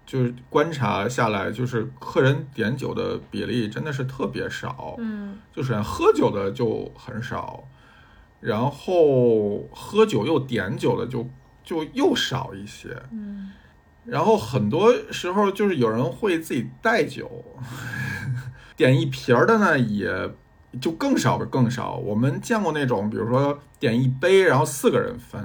[0.06, 5.38] 就是观察下来，就是客人点酒的比例真的是特别少，嗯。
[5.52, 7.64] 就是喝酒的就很少，
[8.40, 11.28] 然后喝酒又点酒的就
[11.62, 13.52] 就又少一些，嗯。
[14.04, 17.44] 然后很多时候就是有人会自己带酒，
[18.76, 20.10] 点一瓶儿的呢，也
[20.80, 21.94] 就更少更少。
[21.94, 25.40] 我们见过那种，比如说点一杯，然后四个人分，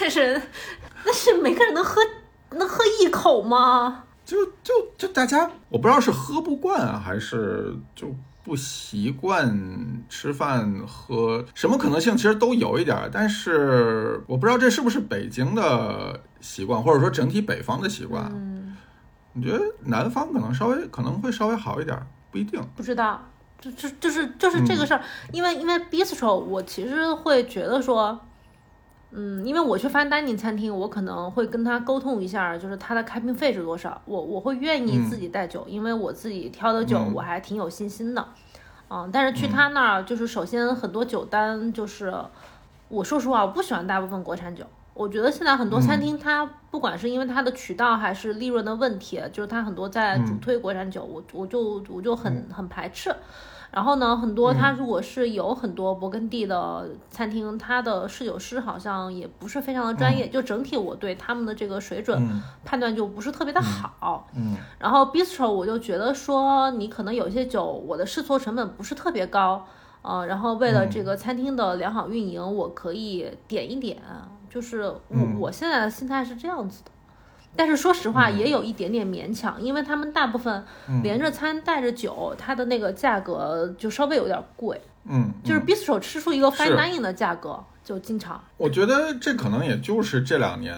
[0.00, 0.40] 但是
[1.04, 2.00] 但是每个人能喝
[2.50, 4.04] 能喝一口吗？
[4.24, 18.30] 就就就大家，我不知道是喝不惯啊，还是就不习惯吃饭喝，什么可能性其实都有一点儿，但是我不知道这是不是北京的习惯，或者说整体北方的习惯。
[18.34, 18.76] 嗯，
[19.32, 22.60] 你觉得南方可能稍微可能会稍微好一点儿，不一定。
[22.76, 23.22] 不知道。
[23.60, 28.16] 就就就是就是这个事儿，因为因为 bistro 我其实会觉得说，
[29.10, 37.14] 嗯，因为我去 fine dining 餐厅，我可能会跟他沟通一下，就是他的开瓶费是多少，我我会愿意自己带酒，因为我自己挑的酒嗯。
[37.14, 38.28] 我还挺有信心的，
[38.90, 42.12] 嗯，但是去他那儿就是首先很多酒单就是，
[42.88, 44.64] 我说实话我不喜欢大部分国产酒。
[44.92, 53.14] 我觉得现在很多餐厅，它不管是因为它的渠道还是利润的问题，就是它很多在主推国产酒，我我就我就很很排斥。
[53.70, 62.42] 然后呢，很多他如果是有很多勃艮第的餐厅，他的侍酒师好像也不是非常的专业，就整体我对他们的这个水准嗯。
[62.64, 64.26] 判断就不是特别的好。
[64.34, 69.66] 嗯然后 bistro 我就觉得说，你可能有些酒，我的试错成本不是特别高，
[70.02, 74.00] 呃，然后为了这个餐厅的良好运营，我可以点一点，
[74.48, 75.38] 就是我、嗯。
[75.38, 76.90] 我现在的心态是这样子的。
[77.56, 80.64] 但是说实话，也有一点点勉强，因为他们大部分
[81.02, 88.40] 连着餐带着酒，它的那个价格就稍微有点贵，嗯，就是 bistro 吃出一个 fine dining 的价格，就经常。
[88.56, 90.76] 我觉得这可能也就是这两年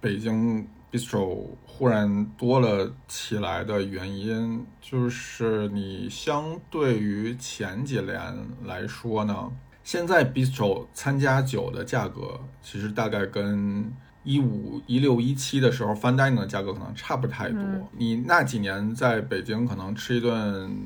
[0.00, 8.16] 北京 bistro 忽然多了起来的原因，就是你相对于前几年
[8.64, 9.50] 来说呢，
[9.84, 13.92] 现在 bistro 参加酒的价格其实大概跟。
[14.24, 17.60] 一五一六一七的时候，fine dining 的价格可能差不太多。
[17.60, 20.76] 嗯你那几年在北京可能吃一顿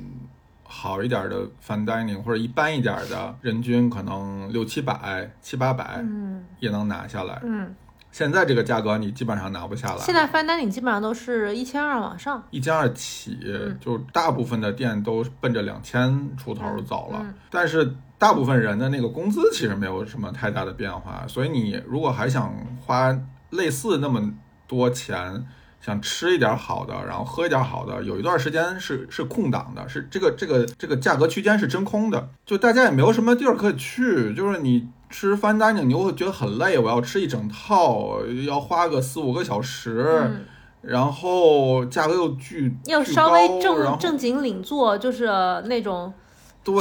[0.65, 7.41] 好一点的 fine dining 或者一般一点的，人均可能六七百、七八百，嗯也能拿下来。
[7.45, 7.75] 嗯，
[8.11, 12.43] 现在这个价格你基本上拿不下来，现在 fine dining 基本上都是一千二往上。
[12.51, 13.39] 一千二起，
[13.81, 17.35] 就大部分的店都奔着两千出头走了。
[17.51, 22.55] 但是大部分人的那个工资其实没有什么太大的变化，所以你如果还想
[22.85, 23.17] 花
[23.51, 24.33] 类似那么
[24.67, 25.47] 多钱
[25.81, 40.45] 想吃一点好的，然后喝一点好的，有一段时间是是空档的，是这个这个这个价格区间是真空的，就大家也没有什么地儿可以去，就是你吃 fine dining 你会觉得很累，我要吃一整套，要花个四五个小时，嗯，
[40.83, 45.27] 然后价格又巨要稍微正正经领座，就是
[45.67, 46.13] 那种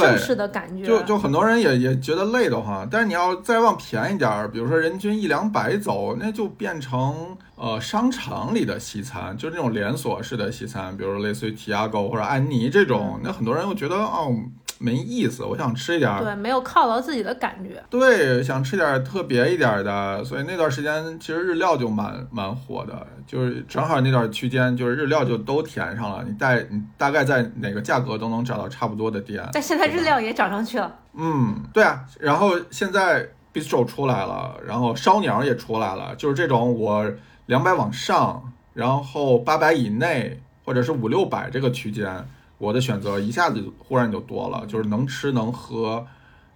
[0.00, 0.18] 对。
[0.18, 0.84] 式的感觉。
[0.84, 14.34] 就就很多人也也觉得累得慌，但是你要再往便宜点儿，比如说人均一两百走，那就变成呃商场里的西餐，就是那种连锁式的西餐，比如说类似于提亚狗或者安妮这种，那很多人又觉得哦
[14.78, 17.82] 没意思，我想吃一点儿对，没有犒劳自己的感觉。
[17.88, 29.42] 对，想吃点儿特别一点儿的，所以那段时间其实日料就蛮蛮火的，就是正好那段区间就是日料就都填上了，你带你大概在哪个价格都能找到差不多的店。
[29.52, 30.94] 但现在日料也涨上去了。
[31.14, 37.10] 嗯，对啊，然后现在 bistro 出来了，然后烧鸟也出来了，就是这种我
[37.46, 46.06] 两百往上，然后八百以内，或者是五六百这个区间，我的选择一下子忽然就多了，就是能吃能喝，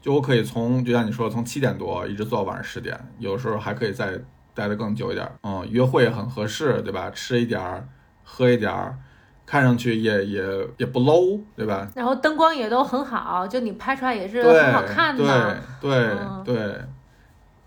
[0.00, 4.18] 就我可以从就像你说的，从七点多一直做到晚上十点，有时候还可以再
[4.54, 5.32] 待得更久一点儿。
[5.42, 7.10] 嗯，约会很合适，对吧？
[7.10, 7.86] 吃一点儿，
[8.24, 8.96] 喝一点儿，
[9.44, 10.42] 看上去也也
[10.78, 11.88] 也不 low，对吧？
[11.94, 15.58] 然后灯光也都很好，就你拍出来也是，很好看的。
[15.80, 16.80] 对对、嗯对，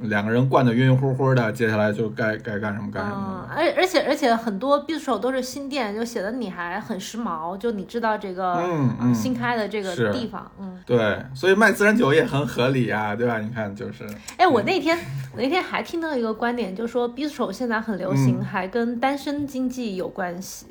[0.03, 3.49] 两个人灌得晕晕乎乎的，接下来就该该干什么干什嗯么，。
[3.49, 8.53] 而而且而且很多 bistro 都是新店，就显得你还很时髦，就你知道这个、
[8.99, 10.79] 嗯新开的这个地方，嗯。
[10.85, 13.39] 对，所以卖自然酒也很合理啊，对吧？
[13.39, 14.05] 你看，就是
[14.37, 14.97] 哎，我那天
[15.33, 20.67] 我那天还听到一个观点，就说 bistro 现在很流行，嗯还跟单身经济有关系，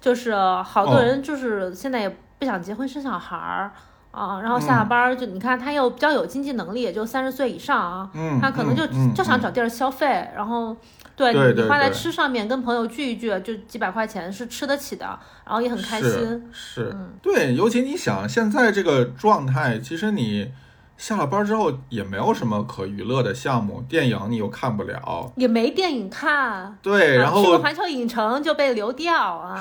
[0.00, 3.72] 就是好多哦人就是现在也不想结婚生小孩儿。
[4.16, 10.74] 啊，然后下了班儿就你看他又比较有经济能力，也就三十岁以上啊，嗯，他可能就、嗯就想嗯找地儿消费，然后
[11.14, 15.04] 对你花在吃上面，跟朋友聚一聚，就几百块钱是吃得起的，
[15.44, 16.50] 然后也很开心。
[16.50, 20.50] 是嗯，对，尤其你想现在这个状态，其实你
[20.96, 29.60] 下了班之后也没有什么可娱乐的项目，电影你又看不了，也没电影看，对，啊然后去过环球影城就被流掉啊。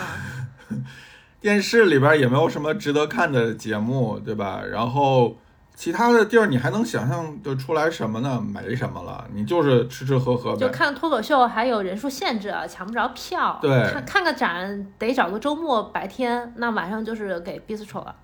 [1.46, 4.64] 电视里边也没有什么值得看的节目，对吧？
[4.68, 5.38] 然后
[5.76, 8.44] 其他的地儿你还能想象得出来什么呢？
[8.44, 10.58] 没什么了，你就是吃吃喝喝呗。
[10.58, 13.60] 就看脱口秀还有人数限制，啊，抢不着票。
[13.62, 18.16] 对看看个展得找个周末白天，那晚上就是给 bistro 了。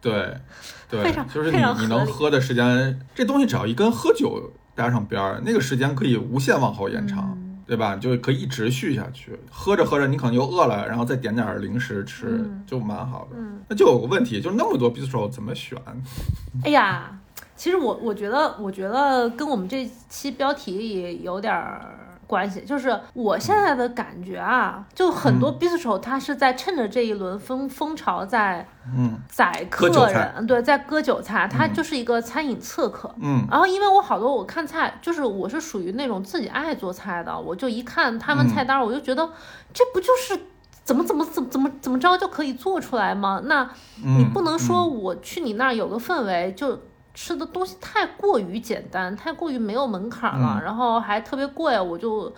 [0.00, 0.34] 对，
[0.88, 7.36] 对非常，就是你你能喝的时间，这东西只要一跟喝酒搭上边儿，那个时间可以无限往后延长。
[7.36, 7.96] 嗯对吧？
[7.96, 13.36] 就可以一直续下去，喝着喝着你可能又饿了，然后再点点儿零食吃，嗯就蛮好的。
[13.38, 15.78] 嗯，那就有个问题，就那么多 bistro 怎么选？
[16.64, 17.18] 哎呀，
[17.56, 22.03] 其实我我觉得，我觉得跟我们这期标题也有点儿
[22.34, 22.60] 关系。
[22.62, 28.66] 就是我现在的感觉啊，就很多 bistro 它是在趁着这一轮风风潮在
[28.96, 33.14] 嗯宰客人，对，在割韭菜，它就是一个餐饮刺客。
[33.20, 39.30] 嗯然后，因为我好多我看菜，就是我是属于那种自己爱做菜的，我就一看他们嗯菜单，我就觉得
[39.72, 40.38] 这不就是
[40.82, 43.40] 怎么怎么怎么怎么怎么着就可以做出来吗？
[43.44, 43.62] 那
[44.04, 46.78] 嗯，你不能说我去你那儿有个氛围，就
[47.14, 52.34] 吃的东西太过于简单，太过于没有门槛了，嗯然后还特别贵，我就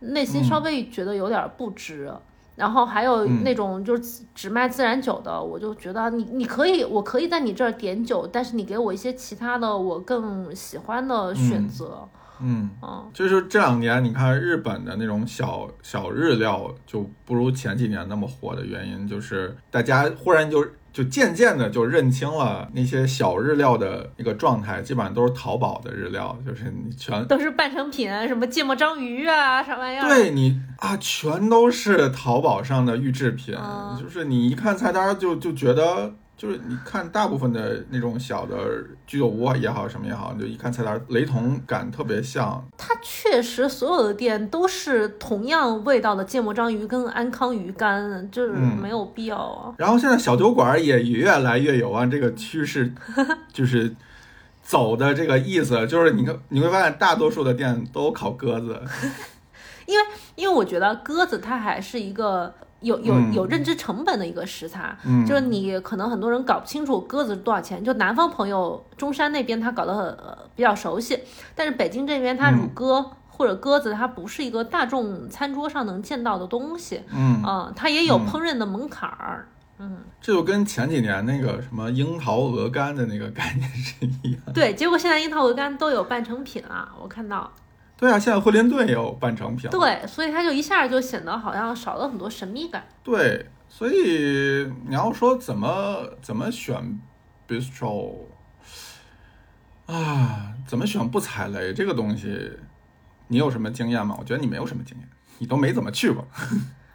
[0.00, 2.12] 内心稍微觉得有点不值。
[2.56, 12.06] 然后还有嗯那种就是只只卖自然酒的，我就觉得你你可以，我可以在你这儿点酒，但是你给我一些其他的我更喜欢的选择。
[12.40, 12.68] 嗯。
[12.82, 30.08] 嗯就是这两年，你看日本的那种小小日料就不如前几年那么火的原因，就是大家忽然就就渐渐的就认清了那些小日料的一个状态，基本上都是淘宝的日料，就是你全都是半成品，什么芥末章鱼啊，啥玩意儿？
[30.08, 36.14] 对你啊，全都是淘宝上的预制品，嗯就是你一看菜单就就觉得。
[36.40, 38.56] 就是你看大部分的那种小的
[39.06, 42.66] 居酒屋也好，什么也好，你就一看菜单，雷同感特别像。
[42.78, 49.74] 它确实所有的店都是同样味道的芥末章鱼跟安康鱼干，就是嗯没有必要啊。
[49.76, 52.90] 然后现在小酒馆也越来越有啊这个趋势，
[53.52, 53.94] 就是
[54.62, 58.80] 走的这个意思，就是你看你会发现大多数的店都烤鸽子，
[59.84, 60.04] 因为
[60.36, 67.82] 因为我觉得鸽子它还是一个有有嗯有认知成本的一个食材，嗯，就是你可能很多人搞不清楚鸽子多少钱。
[67.84, 71.18] 就南方朋友中山那边他搞得很、呃、比较熟悉，
[71.54, 73.10] 但是北京这边它嗯乳鸽。
[73.32, 84.42] 或者鸽子，它不是一个大众餐桌上能见到的东西，嗯，嗯，它也有嗯烹饪的门槛儿，嗯，这就跟前几年那个什么樱桃鹅肝的那个概念是一样。
[84.52, 84.74] 对。
[84.74, 87.50] 结果现在樱桃鹅肝都有半成品了，我看到，
[88.00, 89.68] 对啊，现在惠灵顿也有半成品。
[89.70, 92.82] 对，所以它就一下就显得好像少了很多神秘感。
[93.04, 96.98] 对，所以你要说怎么怎么选
[97.46, 98.20] bistro
[99.84, 102.50] 啊，怎么选不踩雷这个东西，
[103.28, 104.16] 你有什么经验吗？
[104.18, 106.26] 我觉得你没有什么经验，你都没怎么去过。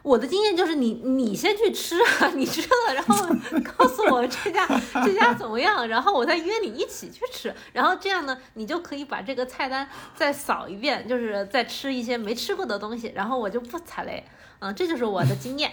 [0.06, 3.16] 我的经验就是你你先去吃啊，你吃了，然后
[3.76, 4.68] 告诉我这家
[5.04, 14.24] 这家怎么样，然后我再约你一起去吃，然后这样呢，你就可以把这个菜单再扫一遍，就是再吃一些没吃过的东西，然后我就不踩雷，
[14.60, 15.72] 嗯，这就是我的经验。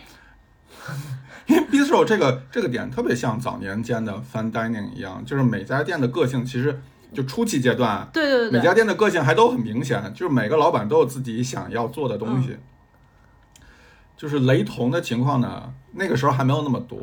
[1.47, 6.81] 因为 bistro 这个这个点特别像早年间的 fine dining 一样，就是每家店的个性其实
[7.13, 12.57] 就初期阶段，对对对，每家店的个性还都很明显，就是每个老板都有自己想要做的东西。
[14.23, 16.97] 就是雷同的情况呢，那个时候还没有那么多。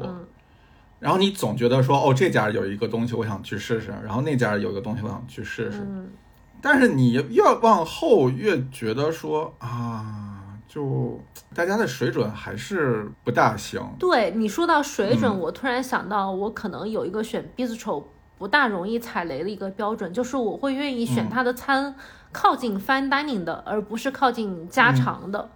[1.01, 5.86] 然后你总觉得说，哦，这家有一个东西我想去试试，然后那家有一个东西我想去试试。
[6.61, 11.20] 但是你越往后越觉得说啊，就
[11.53, 13.82] 大家的水准还是不大行。
[13.99, 18.01] 对你说到水准，我突然想到，我可能有一个选 bistro
[18.38, 21.93] 不大容易踩雷的一个标准，就是我会愿意选它的餐
[22.32, 25.41] 靠近 fine dining 的，而不是靠近家常的。
[25.41, 25.49] 嗯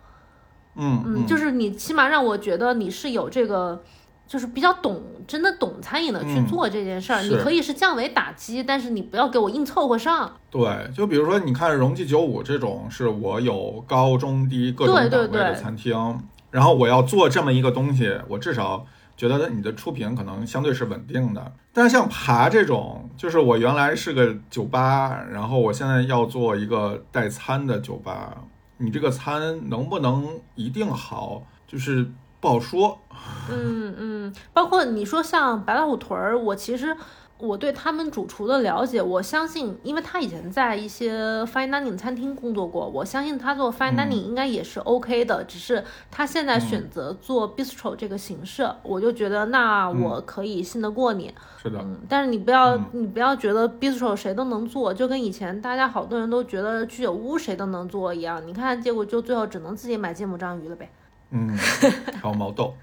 [0.76, 3.84] 嗯嗯，就是你起码让我觉得你是有这个，
[4.28, 7.22] 就是比较懂，真的懂餐饮的去做这件事儿。
[7.22, 10.32] 你可以是降维打击，但是你不要给我硬凑合上。
[10.50, 16.20] 对，就比如说你看荣记九五这种，是我有高中低各种档位的餐厅，
[16.52, 21.52] 然后我要做这么一个东西，我至少觉得你的出品可能相对是稳定的。
[21.72, 28.38] 但是像爬这种，就是我原来是个酒吧，然后我现在要做一个代餐的酒吧。
[28.84, 33.00] 你这个餐能不能一定好，就是不好说。
[33.50, 36.96] 嗯嗯，包括你说像白老虎屯儿，我其实。
[37.44, 45.44] 我对他们主厨的了解，我相信，因为他以前在一些 fine dining 餐厅工作过，我相信他做 fine dining 应该也是 OK 的。
[45.44, 51.34] 只是他现在选择做 bistro 这个形式，我就觉得那我可以信得过你。
[51.62, 58.42] 是的，嗯，但是你不要你不要觉得 bistro 谁都能做，就跟以前大家好多人都觉得居酒屋谁都能做一样。
[58.48, 60.90] 你看，结果就最后只能自己买芥末章鱼了呗。
[61.32, 62.74] 嗯，还有毛豆。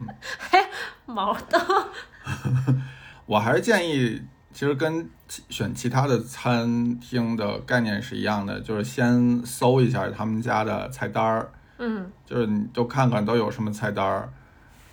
[0.51, 0.59] 嘿，
[1.07, 1.59] 毛豆。
[3.25, 4.21] 我还是建议。
[4.61, 5.09] 其实跟
[5.49, 14.29] 选其他的餐厅的概念是一样的，就是先搜一下他们家的菜单儿，嗯，就是你就看看都有什么菜单儿，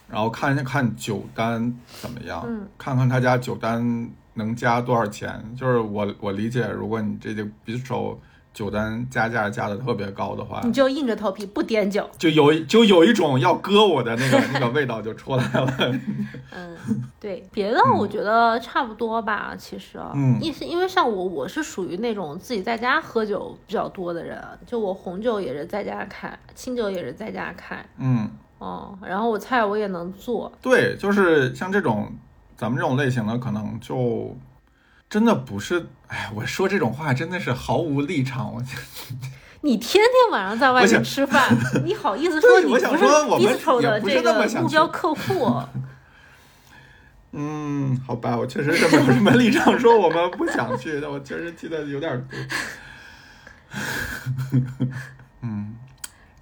[0.07, 5.43] 然后看一看酒单怎么样，嗯，看看他家酒单能加多少钱。
[5.53, 8.15] 就是我我理解，如果你这个 bistro。
[8.58, 15.78] 酒单加价加的特别高的话，你就硬着头皮不点酒，就有就有一种要割我的那个那个味道就出来了。
[16.51, 16.76] 嗯，
[17.20, 28.28] 对，别的我觉得差不多吧，其实，嗯，因是因为像我，我是属于那种自己在家喝酒比较多的人，就我红酒也是在家开，清酒也是在家开，嗯，
[28.58, 32.12] 哦，然后我菜我也能做，对，就是像这种
[32.55, 34.36] 咱们这种类型的，可能就。
[35.10, 38.53] 真的不是，哎，我说这种话真的是毫无立场。
[38.53, 38.62] 我
[39.62, 45.62] 你天天晚上在外面吃饭，你好意思说你不是 bistro 的这个目标客户？
[47.34, 52.39] 嗯，好吧，我确实是没有什么立场说我们不想去但，我确实记得有点多。
[55.41, 55.76] 嗯，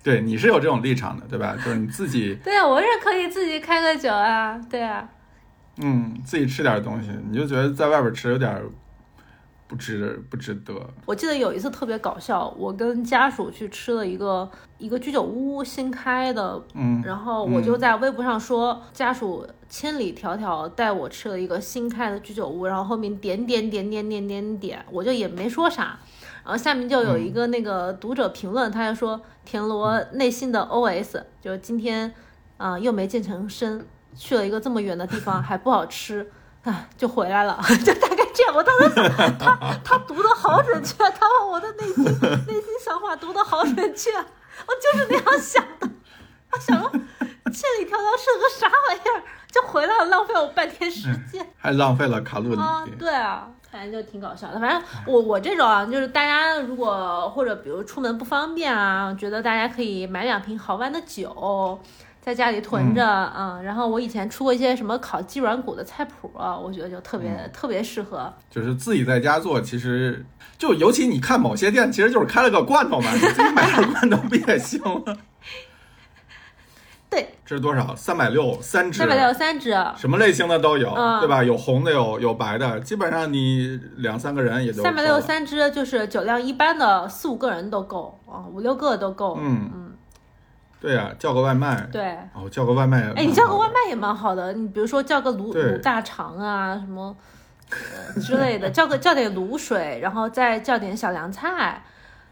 [0.04, 1.56] 对，你是有这种立场的，对吧？
[1.58, 2.36] 就是你自己。
[2.44, 5.10] 对啊，我是可以自己开个酒啊，对啊。
[5.78, 8.62] 嗯，自己吃点东西，你就觉得在外边吃有点
[9.68, 10.74] 不值不值得。
[11.06, 26.00] 我记得有一次特别搞笑，我跟家属去吃了一个一个居酒屋新开的，嗯，然后我就在微博上说家属千里迢迢带我吃了一个新开的居酒屋，然后后面点点点点点点点，我就也没说啥，
[26.44, 32.14] 然后下面就有一个那个读者评论，他就说田螺内心的 OS 就是今天
[32.58, 33.86] 啊又没健成身。
[34.16, 36.32] 去了一个这么远的地方还不好吃，
[36.64, 38.56] 啊，就回来了， 就大概这样。
[38.56, 45.90] 我当时想，他他读的好准确，他把我的内心内心想法读的好准确，我就是那样想的。
[46.52, 52.58] 我想说，千里迢迢是个啥玩意儿，就回来了，浪费我半天时间，还浪费了卡路里。
[52.60, 54.60] 啊，对啊，反正就挺搞笑的。
[54.60, 61.78] 反正我我这种啊，就是大家如果或者比如出门不方便啊，觉得大家可以买两瓶好玩的酒。
[62.26, 68.34] 在家里囤着啊，然后我以前出过一些什么烤鸡软骨的菜谱啊，我觉得就特别特别适合。
[68.50, 70.26] 就是自己在家做，其实
[70.58, 75.16] 就尤其你看某些店，其实就是开了个罐头嘛， 你自己买点罐头不也行吗？
[77.08, 77.96] 对，这是多少？
[77.96, 81.44] 三百六三只，三百六三只，什么类型的都有，嗯对吧？
[81.44, 89.38] 有红的，有有白的，基本上你两三个人也就三百六三只就是酒量一般的四五个人都够啊，五六个都够。
[89.40, 89.92] 嗯嗯，
[90.80, 92.16] 对呀、叫个外卖，对。
[92.34, 97.16] 哦，叫个外卖，哎，你叫个外卖也蛮好的，你比如说叫个卤卤大肠啊什么、
[97.72, 101.82] 呃、之类的，叫个 叫点卤水，然后再叫点小凉菜，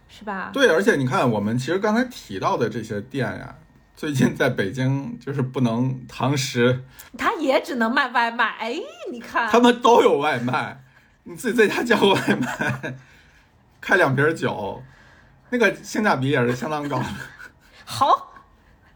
[0.07, 0.51] 是吧？
[0.53, 3.55] 对，而且你看，我们其实刚才提到的这些店呀，
[3.95, 6.83] 最近在北京就是不能堂食，
[7.17, 8.45] 他也只能卖外卖。
[8.59, 8.75] 哎，
[9.11, 10.83] 你看，他们都有外卖，
[11.23, 12.95] 你自己在家叫个外卖，
[13.81, 14.83] 开两瓶酒，
[15.49, 17.05] 那个性价比也是相当高的。
[17.85, 18.32] 好，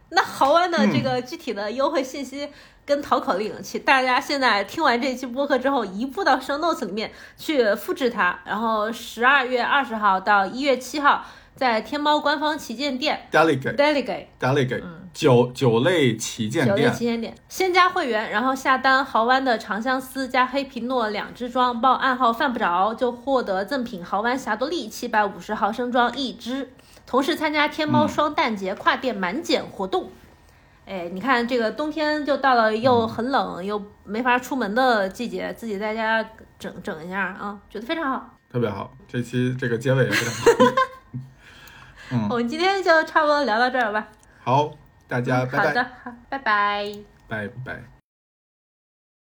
[0.10, 2.50] 那豪湾的嗯这个具体的优惠信息
[2.86, 11.26] 跟淘口令，请大家现在听完这期播客之后，移步到 show notes 里面去复制它，然后十二月二十号到一月七号，
[11.56, 26.72] 在天猫官方旗舰店 Delegate Delegate Delegate 酒酒类旗舰店九类，旗舰店，先加会员，然后下单豪湾的长相思加黑皮诺两支装，报暗号犯不着就获得赠品豪湾霞多丽七百五十毫升装一支，
[27.08, 30.12] 同时参加天猫嗯双旦节跨店满减活动。
[30.86, 36.24] 哎，你看这个冬天就到了，又很冷又没法出门的季节，自己在家
[36.60, 38.38] 整整一下啊，觉得非常好。
[38.50, 38.94] 特别好。
[39.08, 40.74] 这期这个结尾也非常好。
[42.12, 44.08] 嗯，我们今天就差不多聊到这儿吧。
[44.44, 44.72] 好，
[45.08, 46.94] 大家嗯拜拜，好的，好，拜拜。
[47.28, 47.97] 拜拜。